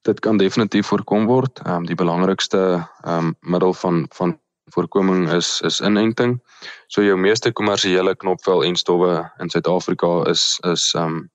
Dit 0.01 0.20
kan 0.20 0.38
definitief 0.38 0.88
voorkom 0.88 1.25
word. 1.25 1.60
Ehm 1.60 1.75
um, 1.75 1.86
die 1.86 1.96
belangrikste 1.96 2.88
ehm 3.04 3.17
um, 3.17 3.36
middel 3.39 3.74
van 3.74 4.06
van 4.10 4.39
voorkoming 4.65 5.30
is 5.32 5.62
is 5.62 5.80
inenting. 5.80 6.41
So 6.88 7.04
jou 7.04 7.17
meeste 7.17 7.52
kommersiële 7.52 8.15
knopvel 8.15 8.63
en 8.63 8.76
stowwe 8.76 9.32
in 9.38 9.50
Suid-Afrika 9.50 10.24
is 10.30 10.60
is 10.63 10.93
ehm 10.93 11.06
um, 11.06 11.32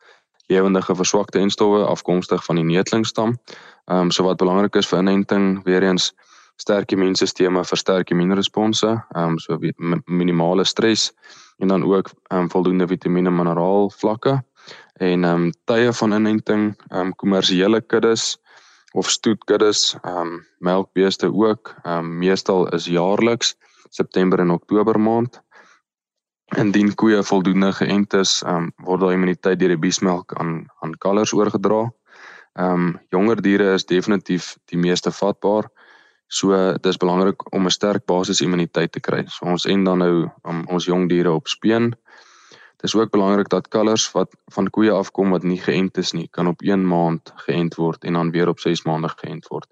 lewendige 0.46 0.94
verswakte 0.94 1.38
en 1.38 1.50
stowwe 1.50 1.84
afkomstig 1.84 2.44
van 2.44 2.56
die 2.56 2.64
neutlingstam. 2.64 3.38
Ehm 3.84 3.98
um, 3.98 4.10
so 4.10 4.24
wat 4.24 4.36
belangrik 4.36 4.74
is 4.74 4.86
vir 4.86 4.98
inenting, 4.98 5.64
weer 5.64 5.82
eens 5.82 6.12
sterk 6.56 6.92
immuunstelsels 6.92 7.68
versterk 7.68 8.10
immuunresponse, 8.10 8.88
ehm 9.14 9.36
um, 9.36 9.38
so 9.38 9.58
minimale 10.06 10.64
stres 10.64 11.12
en 11.58 11.68
dan 11.68 11.84
ook 11.84 12.10
ehm 12.30 12.40
um, 12.40 12.50
voldoende 12.50 12.86
vitamiene 12.88 13.28
en 13.28 13.36
mineraal 13.36 13.90
vlakke 13.90 14.42
en 14.96 15.24
ehm 15.24 15.42
um, 15.42 15.52
tye 15.64 15.92
van 15.92 16.12
inenting, 16.12 16.74
ehm 16.88 17.00
um, 17.06 17.14
kommersiële 17.14 17.80
kuddes 17.80 18.38
of 18.92 19.10
stoetkuddes, 19.10 19.96
ehm 20.02 20.20
um, 20.20 20.46
melkbeeste 20.58 21.32
ook, 21.32 21.74
ehm 21.82 21.98
um, 21.98 22.18
meestal 22.18 22.68
is 22.68 22.86
jaarliks 22.86 23.56
September 23.90 24.38
en 24.38 24.50
Oktober 24.50 25.00
maand. 25.00 25.40
Indien 26.56 26.94
koeie 26.94 27.22
voldoende 27.22 27.72
geënt 27.72 28.14
is, 28.14 28.42
ehm 28.42 28.56
um, 28.56 28.72
word 28.88 29.00
daai 29.00 29.14
immuniteit 29.14 29.58
deur 29.58 29.74
die 29.74 29.84
biesmelk 29.84 30.34
aan 30.40 30.66
aan 30.80 30.98
kalvers 30.98 31.32
oorgedra. 31.32 31.90
Ehm 32.56 32.72
um, 32.72 33.00
jonger 33.10 33.42
diere 33.42 33.74
is 33.74 33.84
definitief 33.84 34.56
die 34.72 34.78
meeste 34.78 35.12
vatbaar. 35.12 35.68
So 36.28 36.76
dis 36.82 36.96
belangrik 36.96 37.54
om 37.54 37.66
'n 37.66 37.70
sterk 37.70 38.06
basis 38.06 38.40
immuniteit 38.40 38.92
te 38.92 39.00
kry. 39.00 39.24
So 39.26 39.46
ons 39.46 39.66
en 39.66 39.84
dan 39.84 39.98
nou 39.98 40.30
um, 40.44 40.64
ons 40.68 40.84
jong 40.84 41.08
diere 41.08 41.32
op 41.32 41.48
speen 41.48 41.94
Dis 42.76 42.94
ook 42.94 43.10
belangrik 43.10 43.48
dat 43.48 43.68
kalvers 43.68 44.04
wat 44.12 44.34
van 44.52 44.68
koeie 44.70 44.92
afkom 44.92 45.32
wat 45.32 45.42
nie 45.42 45.60
geënt 45.60 45.96
is 45.98 46.12
nie, 46.12 46.28
kan 46.30 46.46
op 46.46 46.60
1 46.62 46.84
maand 46.86 47.32
geënt 47.46 47.78
word 47.80 48.04
en 48.04 48.18
dan 48.18 48.32
weer 48.34 48.48
op 48.52 48.60
6 48.60 48.84
maande 48.84 49.08
geënt 49.08 49.48
word. 49.48 49.70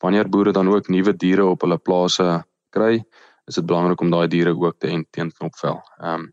Wanneer 0.00 0.28
boere 0.28 0.52
dan 0.52 0.68
ook 0.68 0.88
nuwe 0.88 1.12
diere 1.16 1.44
op 1.44 1.60
hulle 1.60 1.78
plase 1.78 2.44
kry, 2.72 3.04
is 3.46 3.54
dit 3.60 3.66
belangrik 3.66 4.00
om 4.00 4.10
daai 4.10 4.28
diere 4.28 4.56
ook 4.56 4.78
te 4.78 4.88
ent 4.88 5.06
teen 5.10 5.30
knopvel. 5.30 5.82
Ehm 6.00 6.26
um, 6.26 6.32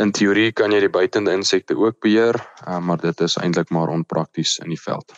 in 0.00 0.08
teorie 0.16 0.52
kan 0.56 0.72
jy 0.72 0.78
die 0.80 0.88
buitende 0.88 1.34
insekte 1.36 1.76
ook 1.76 1.98
beheer, 2.00 2.38
um, 2.66 2.86
maar 2.88 2.96
dit 2.96 3.20
is 3.20 3.36
eintlik 3.36 3.70
maar 3.70 3.92
onprakties 3.92 4.58
in 4.64 4.72
die 4.72 4.80
veld. 4.80 5.12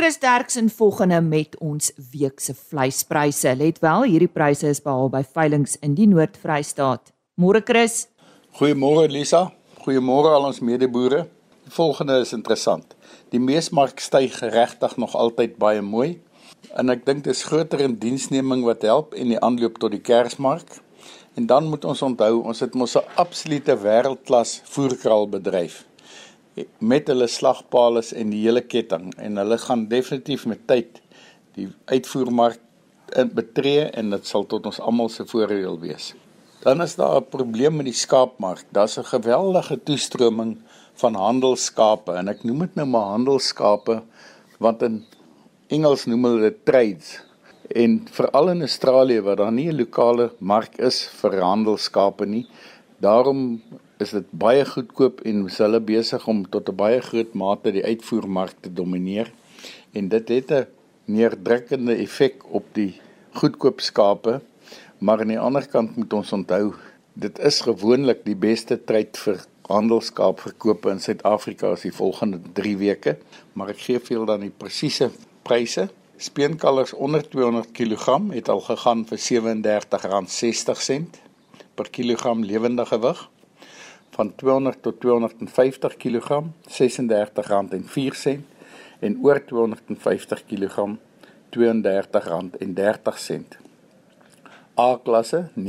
Chris 0.00 0.18
Derksen 0.18 0.70
volgende 0.70 1.20
met 1.20 1.58
ons 1.58 1.90
week 2.10 2.40
se 2.40 2.54
vleispryse. 2.54 3.50
Let 3.56 3.82
wel, 3.84 4.06
hierdie 4.08 4.30
pryse 4.32 4.70
is 4.72 4.78
behaal 4.80 5.10
by 5.12 5.20
veilinge 5.34 5.76
in 5.84 5.92
die 5.98 6.06
Noord-Vrystaat. 6.08 7.10
Môre 7.36 7.60
Chris. 7.60 8.06
Goeiemôre 8.56 9.10
Lisa. 9.12 9.42
Goeiemôre 9.84 10.30
al 10.32 10.46
ons 10.48 10.62
medeboere. 10.64 11.26
Die 11.66 11.74
volgende 11.76 12.16
is 12.22 12.32
interessant. 12.32 12.96
Die 13.28 13.42
meesmark 13.44 14.00
styg 14.00 14.40
regtig 14.54 14.96
nog 14.96 15.12
altyd 15.12 15.60
baie 15.60 15.84
mooi. 15.84 16.14
En 16.80 16.88
ek 16.88 17.04
dink 17.04 17.26
dis 17.28 17.44
groter 17.50 17.84
in 17.84 17.98
diensneming 18.00 18.64
wat 18.64 18.88
help 18.88 19.12
en 19.12 19.34
die 19.34 19.42
aanloop 19.44 19.76
tot 19.84 19.92
die 19.92 20.00
Kersmark. 20.00 20.80
En 21.36 21.44
dan 21.44 21.68
moet 21.68 21.84
ons 21.84 22.00
onthou, 22.08 22.40
ons 22.40 22.64
het 22.64 22.72
mos 22.72 22.96
'n 22.96 23.04
absolute 23.20 23.76
wêreldklas 23.84 24.62
voerkraalbedryf 24.64 25.82
met 26.78 27.06
hulle 27.08 27.26
slagpale 27.26 28.02
en 28.16 28.30
die 28.30 28.42
hele 28.44 28.60
ketting 28.60 29.12
en 29.18 29.36
hulle 29.36 29.58
gaan 29.58 29.86
definitief 29.88 30.46
met 30.46 30.66
tyd 30.66 31.00
die 31.58 31.68
uitvoermark 31.84 32.60
in 33.18 33.30
betree 33.34 33.86
en 33.98 34.10
dit 34.14 34.26
sal 34.26 34.46
tot 34.50 34.66
ons 34.70 34.80
almal 34.80 35.10
se 35.10 35.26
voordeel 35.26 35.78
wees. 35.82 36.12
Dan 36.62 36.82
is 36.82 36.94
daar 36.94 37.20
'n 37.20 37.30
probleem 37.30 37.76
met 37.76 37.86
die 37.86 38.00
skaapmark. 38.04 38.64
Daar's 38.72 38.98
'n 38.98 39.04
geweldige 39.04 39.82
toestroming 39.82 40.58
van 40.94 41.14
handelsskape 41.14 42.12
en 42.12 42.28
ek 42.28 42.44
noem 42.44 42.58
dit 42.58 42.74
nou 42.74 42.86
maar 42.86 43.10
handelsskape 43.16 44.02
want 44.58 44.82
in 44.82 45.04
Engels 45.68 46.04
noem 46.06 46.24
hulle 46.24 46.40
dit 46.40 46.64
trades. 46.64 47.20
En 47.68 48.00
veral 48.10 48.50
in 48.50 48.60
Australië 48.60 49.20
waar 49.20 49.36
daar 49.36 49.52
nie 49.52 49.68
'n 49.70 49.76
lokale 49.76 50.32
mark 50.38 50.78
is 50.78 51.08
vir 51.20 51.40
handelsskape 51.40 52.26
nie, 52.26 52.46
daarom 53.00 53.62
is 54.00 54.10
dit 54.16 54.30
baie 54.30 54.64
goedkoop 54.64 55.20
en 55.28 55.44
hulle 55.56 55.80
besig 55.80 56.26
om 56.28 56.48
tot 56.48 56.68
'n 56.68 56.76
baie 56.76 57.00
groot 57.00 57.34
mate 57.34 57.72
die 57.72 57.84
uitvoermark 57.84 58.54
te 58.60 58.72
domineer. 58.72 59.32
En 59.92 60.08
dit 60.08 60.28
het 60.28 60.50
'n 60.50 60.66
neerdrukkende 61.04 61.94
effek 61.94 62.44
op 62.48 62.64
die 62.72 63.00
goedkoop 63.32 63.80
skape. 63.80 64.40
Maar 64.98 65.20
aan 65.20 65.28
die 65.28 65.38
ander 65.38 65.68
kant 65.68 65.96
moet 65.96 66.12
ons 66.12 66.32
onthou 66.32 66.74
dit 67.12 67.38
is 67.38 67.60
gewoonlik 67.60 68.24
die 68.24 68.36
beste 68.36 68.84
tyd 68.84 69.18
vir 69.18 69.44
handelskaapverkope 69.68 70.90
in 70.90 71.00
Suid-Afrika 71.00 71.70
as 71.70 71.80
die 71.80 71.94
volgende 71.94 72.40
3 72.52 72.76
weke. 72.76 73.16
Maar 73.52 73.68
ek 73.68 73.80
gee 73.86 74.00
veel 74.00 74.24
dan 74.24 74.40
die 74.40 74.56
presiese 74.56 75.10
pryse. 75.42 75.88
Speenkalvers 76.16 76.92
onder 76.92 77.28
200 77.28 77.72
kg 77.72 78.30
het 78.30 78.48
al 78.48 78.60
gegaan 78.60 79.06
vir 79.08 79.18
R37.60 79.18 81.29
per 81.74 81.90
kilogram 81.90 82.44
lewende 82.44 82.86
gewig. 82.86 83.30
Van 84.10 84.34
200 84.34 84.82
tot 84.82 85.00
250 85.00 85.96
kg 85.96 86.42
R36.04 86.68 88.40
en 89.00 89.18
oor 89.22 89.44
250 89.44 90.44
kg 90.46 90.98
R32.30. 91.50 91.58
A-klasse 94.78 95.48
R29.50. 95.56 95.62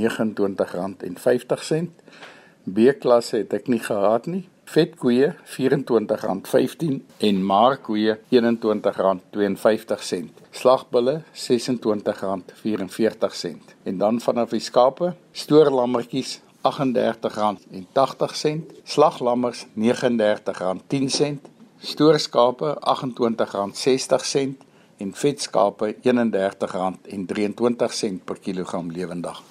B-klasse 2.65 3.37
het 3.41 3.53
ek 3.57 3.67
nie 3.71 3.79
gehad 3.81 4.25
nie. 4.29 4.43
Vetkoeie 4.71 5.33
R24.15 5.49 7.01
en 7.27 7.45
maarkoeie 7.45 8.13
R21.52. 8.31 10.25
Slagbulle 10.51 11.21
R26.44 11.33 13.55
en 13.83 13.97
dan 13.97 14.21
vanaf 14.21 14.49
die 14.53 14.59
skape 14.63 15.13
stoorlammetjies 15.31 16.41
R38.80, 16.61 18.59
slaglammers 18.85 19.65
R39.10, 19.75 21.37
stoorskape 21.81 22.77
R28.60 22.79 24.53
en 25.01 25.13
vetskape 25.17 25.95
R31.23 26.05 28.21
per 28.23 28.37
kilogram 28.39 28.91
lewendig. 28.93 29.41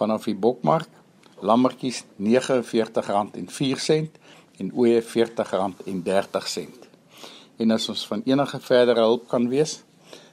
Vanaf 0.00 0.24
die 0.24 0.34
bokmark 0.34 0.88
lammetjies 1.40 2.04
R49.04 2.18 4.10
en 4.60 4.72
oeye 4.76 5.02
R40.30. 5.02 6.68
En 7.60 7.70
as 7.70 7.88
ons 7.88 8.06
van 8.06 8.22
enige 8.24 8.60
verdere 8.60 9.00
hulp 9.00 9.28
kan 9.28 9.48
wees, 9.48 9.82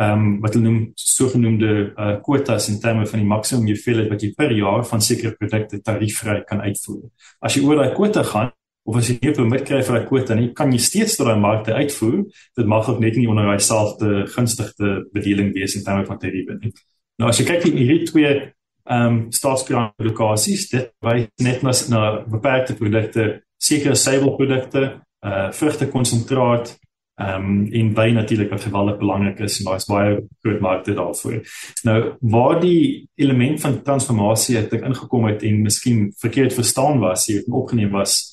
Ehm 0.00 0.12
um, 0.12 0.40
wat 0.42 0.56
hulle 0.56 0.66
noem 0.66 0.80
sogenaamde 0.94 1.70
uh 1.96 2.16
quotas 2.24 2.68
in 2.72 2.80
terme 2.80 3.06
van 3.06 3.22
die 3.22 3.28
maksimum 3.28 3.68
hoeveelheid 3.72 4.10
wat 4.12 4.24
jy 4.24 4.32
per 4.36 4.52
jaar 4.56 4.84
van 4.92 5.00
sekere 5.00 5.36
produkte 5.38 5.80
tariefvry 5.80 6.42
kan 6.48 6.60
uitvoer. 6.60 7.06
As 7.40 7.56
jy 7.56 7.64
oor 7.64 7.80
daai 7.80 7.94
quota 7.96 8.24
gaan, 8.32 8.52
of 8.84 8.96
as 8.96 9.08
jy 9.08 9.18
nie 9.20 9.30
'n 9.30 9.34
permit 9.34 9.64
kry 9.64 9.82
vir 9.82 10.00
'n 10.00 10.06
kwota 10.06 10.34
nie, 10.34 10.52
kan 10.54 10.72
jy 10.72 10.78
steeds 10.78 11.16
tot 11.16 11.26
daai 11.26 11.38
markte 11.38 11.72
uitvoer. 11.74 12.24
Dit 12.56 12.66
mag 12.66 12.88
ook 12.88 13.00
net 13.00 13.16
nie 13.16 13.28
onder 13.28 13.44
daai 13.44 13.60
selfde 13.60 14.26
gunstigde 14.26 15.06
bedeling 15.12 15.52
wees 15.54 15.76
in 15.76 15.84
terme 15.84 16.06
van 16.06 16.18
tariewe 16.18 16.58
nie. 16.60 16.72
Nou 17.18 17.28
as 17.28 17.38
jy 17.38 17.44
kyk 17.44 17.66
in 17.66 17.76
hierdie 17.76 18.06
twee 18.06 18.52
ehm 18.90 19.06
um, 19.06 19.26
staatskraan 19.30 19.92
lokasies, 19.98 20.68
dit 20.70 20.90
wys 21.00 21.28
net 21.38 21.62
na, 21.62 21.72
na 21.88 22.24
beperkte 22.26 22.74
produkte, 22.74 23.42
sekere 23.58 23.94
suiwelprodukte, 23.94 25.00
uh 25.22 25.50
vrugte 25.52 25.86
konsentraat 25.86 26.78
ehm 27.20 27.44
um, 27.44 27.66
en 27.72 27.92
baie 27.94 28.12
natuurlik 28.12 28.50
wat 28.50 28.64
geweldig 28.64 28.98
belangrik 28.98 29.38
is 29.40 29.58
en 29.60 29.64
daar's 29.64 29.86
baie 29.86 30.28
groot 30.40 30.60
markte 30.60 30.94
daarvoor. 30.94 31.42
Nou 31.84 32.14
waar 32.20 32.60
die 32.60 33.08
element 33.14 33.60
van 33.60 33.82
transformasie 33.82 34.56
het 34.56 34.72
ingekom 34.72 35.24
het 35.24 35.42
en 35.42 35.62
miskien 35.62 36.12
verkeerd 36.16 36.54
verstaan 36.54 36.98
was, 36.98 37.26
jy 37.26 37.34
het 37.34 37.48
opgeneem 37.48 37.90
was 37.90 38.16
uh, 38.16 38.29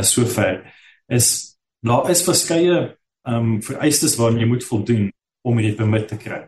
sover 0.00 0.62
is 1.08 1.58
daar 1.80 2.10
is 2.10 2.24
verskeie 2.24 2.78
ehm 3.28 3.34
um, 3.34 3.62
vereistes 3.62 4.16
waaraan 4.16 4.40
jy 4.40 4.46
moet 4.46 4.64
voldoen 4.64 5.10
om 5.42 5.58
hierdie 5.58 5.76
permit 5.76 6.08
te 6.08 6.16
kry. 6.16 6.46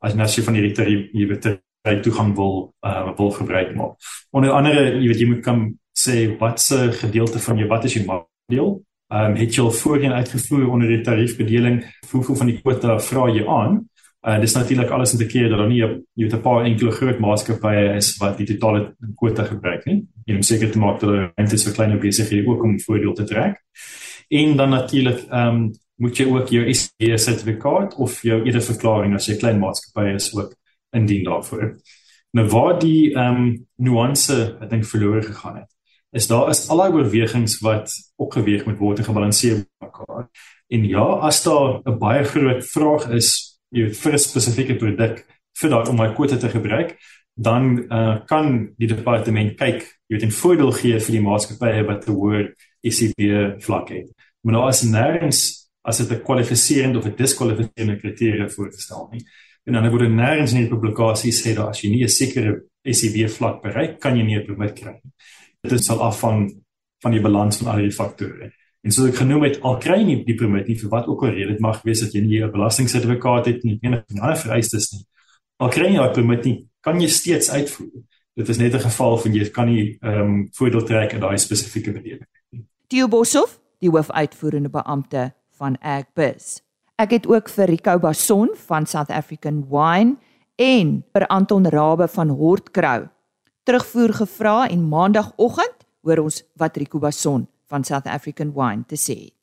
As 0.00 0.14
jy 0.14 0.20
as 0.20 0.36
jy 0.36 0.44
van 0.44 0.54
hierdie 0.54 1.26
weet 1.28 1.48
by 1.84 1.96
toegang 2.04 2.34
wil 2.36 2.74
uh 2.84 3.12
wil 3.16 3.30
gebruik 3.30 3.74
maak. 3.76 3.96
Onder 4.30 4.52
andere 4.52 5.00
jy 5.00 5.08
weet 5.08 5.20
jy 5.20 5.28
moet 5.30 5.44
kan 5.44 5.66
sê 5.96 6.36
watse 6.38 6.92
gedeelte 7.00 7.38
van 7.38 7.58
jou 7.58 7.68
wat 7.68 7.84
is 7.84 7.96
jou 7.98 8.04
markdeel? 8.06 8.80
Ehm 9.10 9.32
um, 9.32 9.36
het 9.36 9.54
jy 9.54 9.62
al 9.64 9.72
voorheen 9.72 10.12
uitgevoer 10.12 10.68
onder 10.70 10.88
die 10.88 11.02
tariefbedeling? 11.02 11.82
Hoeveel 12.10 12.36
van 12.36 12.46
die 12.46 12.60
kwota 12.60 12.98
vra 12.98 13.28
jy 13.28 13.46
aan? 13.46 13.80
Uh 14.20 14.36
dis 14.40 14.52
natuurlik 14.52 14.90
alles 14.90 15.12
in 15.12 15.18
te 15.18 15.26
keer 15.26 15.48
dat 15.48 15.58
daar 15.58 15.68
nie 15.68 15.80
jy 15.80 15.88
weet 16.14 16.34
'n 16.34 16.40
paar 16.40 16.64
enkele 16.64 16.90
groot 16.90 17.18
maatskappye 17.18 17.96
is 17.96 18.16
wat 18.20 18.36
die 18.36 18.46
totale 18.46 18.94
kwota 19.16 19.44
gebruik 19.44 19.86
nie. 19.86 20.06
Jy 20.26 20.34
moet 20.34 20.44
seker 20.44 20.70
te 20.70 20.78
maak 20.78 21.00
dat 21.00 21.10
daar 21.10 21.32
ruimte 21.36 21.54
is 21.54 21.64
vir 21.64 21.72
kleiner 21.72 21.98
besighede 21.98 22.48
ook 22.48 22.62
om 22.62 22.80
voordeel 22.80 23.14
te 23.14 23.24
trek. 23.24 23.56
En 24.28 24.56
dan 24.56 24.70
natuurlik 24.70 25.24
ehm 25.30 25.48
um, 25.48 25.72
moet 25.96 26.16
jy 26.16 26.26
ook 26.26 26.48
jou 26.48 26.74
SE 26.74 27.16
sertifikaat 27.16 27.94
of 27.94 28.22
jou 28.22 28.44
eerder 28.44 28.62
verklaring 28.62 29.14
as 29.14 29.26
jy 29.26 29.36
klein 29.36 29.58
maatskappy 29.58 30.14
is 30.14 30.36
ook 30.36 30.54
indien 30.92 31.24
daarvoor. 31.24 31.76
Nou 32.32 32.46
waar 32.48 32.78
die 32.78 33.14
ehm 33.14 33.36
um, 33.36 33.66
nuance 33.76 34.56
ek 34.60 34.70
dink 34.70 34.84
verlore 34.84 35.22
gegaan 35.22 35.56
het 35.56 35.70
is 36.10 36.26
daar 36.26 36.48
is 36.50 36.68
al 36.68 36.76
daai 36.76 36.92
oorwegings 36.92 37.60
wat 37.60 37.92
opgeweeg 38.16 38.64
moet 38.66 38.78
word 38.78 38.98
en 38.98 39.04
gebalanseer 39.04 39.64
mekaar. 39.80 40.28
En 40.68 40.84
ja, 40.88 41.04
as 41.28 41.42
daar 41.42 41.80
'n 41.84 41.98
baie 41.98 42.24
groot 42.24 42.66
vraag 42.66 43.08
is 43.10 43.49
jy 43.70 43.86
weet 43.86 43.96
vir 43.96 44.12
'n 44.12 44.18
spesifieke 44.18 44.76
produk 44.78 45.24
vir 45.60 45.70
daai 45.70 45.88
om 45.88 45.96
my 45.96 46.12
kwota 46.14 46.36
te 46.36 46.48
gebruik, 46.48 46.96
dan 47.34 47.86
uh, 47.92 48.20
kan 48.26 48.74
die 48.78 48.88
departement 48.88 49.56
kyk, 49.56 49.82
jy 50.08 50.16
weet 50.16 50.26
'n 50.26 50.38
voordeel 50.40 50.72
gee 50.72 50.98
vir 50.98 51.12
die 51.12 51.26
maatskappye 51.26 51.86
wat 51.86 52.02
te 52.04 52.12
hoor 52.12 52.54
ECB 52.82 53.60
vlak 53.60 53.88
het. 53.88 54.08
Maar 54.42 54.54
nou 54.54 54.68
as 54.68 54.82
nêrens 54.84 55.68
as 55.82 55.98
dit 55.98 56.10
'n 56.10 56.22
kwalifiserende 56.22 56.98
of 56.98 57.06
'n 57.06 57.16
diskwalifiserende 57.16 58.00
kriteria 58.00 58.48
voorgestel 58.48 59.08
nie. 59.12 59.24
En 59.66 59.72
dan 59.72 59.90
word 59.90 60.10
nêrens 60.10 60.52
in 60.52 60.64
die 60.64 60.68
publikasies 60.68 61.42
sê 61.42 61.54
dat 61.54 61.68
as 61.68 61.80
jy 61.82 61.90
nie 61.90 62.04
'n 62.04 62.08
sekere 62.08 62.62
ECB 62.84 63.28
vlak 63.28 63.62
bereik, 63.62 64.00
kan 64.00 64.16
jy 64.16 64.24
nie 64.24 64.36
'n 64.36 64.46
permit 64.46 64.74
kry 64.74 64.92
nie. 64.92 65.12
Dit 65.62 65.84
sal 65.84 66.00
afhang 66.00 66.50
van 67.02 67.12
die 67.12 67.20
balans 67.20 67.56
van 67.58 67.72
al 67.72 67.78
die 67.78 67.90
faktore. 67.90 68.52
En 68.80 68.94
soos 68.94 69.10
ek 69.10 69.18
genoem 69.20 69.44
het, 69.44 69.58
al 69.66 69.76
kry 69.82 69.98
nie 70.06 70.20
die 70.24 70.36
permit 70.38 70.68
nie 70.70 70.76
vir 70.80 70.90
wat 70.92 71.08
ook 71.10 71.26
al 71.26 71.34
rede, 71.34 71.52
dit 71.52 71.60
mag 71.60 71.82
wees 71.84 72.00
dat 72.00 72.14
jy 72.16 72.22
nie 72.24 72.40
'n 72.40 72.50
belastingsertifikaat 72.50 73.46
het 73.46 73.64
nie, 73.64 73.78
enige 73.82 74.04
ander 74.20 74.36
vereistes 74.36 74.92
nie. 74.92 75.04
Al 75.60 75.68
kry 75.68 75.92
jy 75.92 75.98
daai 76.00 76.14
permit 76.14 76.44
nie, 76.44 76.66
kan 76.80 77.00
jy 77.00 77.08
steeds 77.08 77.50
uitvoer. 77.50 78.02
Dit 78.36 78.48
is 78.48 78.58
net 78.58 78.74
'n 78.74 78.80
geval 78.80 79.18
van 79.18 79.32
jy 79.34 79.50
kan 79.50 79.66
nie 79.66 79.98
ehm 80.00 80.20
um, 80.20 80.48
voordeel 80.52 80.84
trek 80.84 81.12
uit 81.12 81.20
daai 81.20 81.38
spesifieke 81.38 81.92
bedeling 81.92 82.26
nie. 82.52 82.64
Theo 82.88 83.08
Boshoff, 83.08 83.60
die 83.80 83.90
hoofuitvoerende 83.90 84.70
beampte 84.70 85.32
van 85.58 85.76
Agbiz. 85.80 86.60
Ek 86.96 87.10
het 87.10 87.26
ook 87.26 87.48
vir 87.48 87.66
Rico 87.66 87.98
Bason 87.98 88.48
van 88.66 88.86
South 88.86 89.10
African 89.10 89.66
Wine 89.68 90.16
en 90.56 91.04
vir 91.12 91.26
Anton 91.26 91.66
Rabe 91.66 92.08
van 92.08 92.28
Hortcrow 92.28 93.08
terugvoer 93.62 94.12
gevra 94.12 94.68
en 94.68 94.88
maandagooggend 94.88 95.86
hoor 96.02 96.18
ons 96.18 96.42
wat 96.56 96.76
Rico 96.76 96.98
Bason 96.98 97.46
van 97.70 97.86
South 97.86 98.08
African 98.10 98.50
Wine 98.56 98.86
te 98.86 98.98
sê 98.98 99.18
het. 99.30 99.40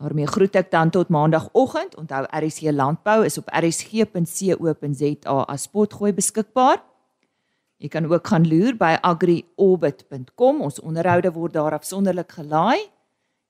daarmee 0.00 0.24
groet 0.26 0.56
ek 0.56 0.70
dan 0.72 0.90
tot 0.90 1.08
maandagooggend. 1.12 1.96
Onthou 2.00 2.24
RSC 2.24 2.72
Landbou 2.72 3.24
is 3.24 3.38
op 3.38 3.48
rsg.co.za 3.52 5.44
as 5.44 5.66
potgooi 5.68 6.12
beskikbaar. 6.16 6.82
Jy 7.80 7.88
kan 7.88 8.04
ook 8.08 8.26
gaan 8.28 8.48
loer 8.48 8.76
by 8.76 8.96
agriorbit.com. 9.00 10.60
Ons 10.64 10.80
onderhoude 10.80 11.32
word 11.36 11.52
daar 11.56 11.72
afsonderlik 11.76 12.32
gelaai 12.32 12.80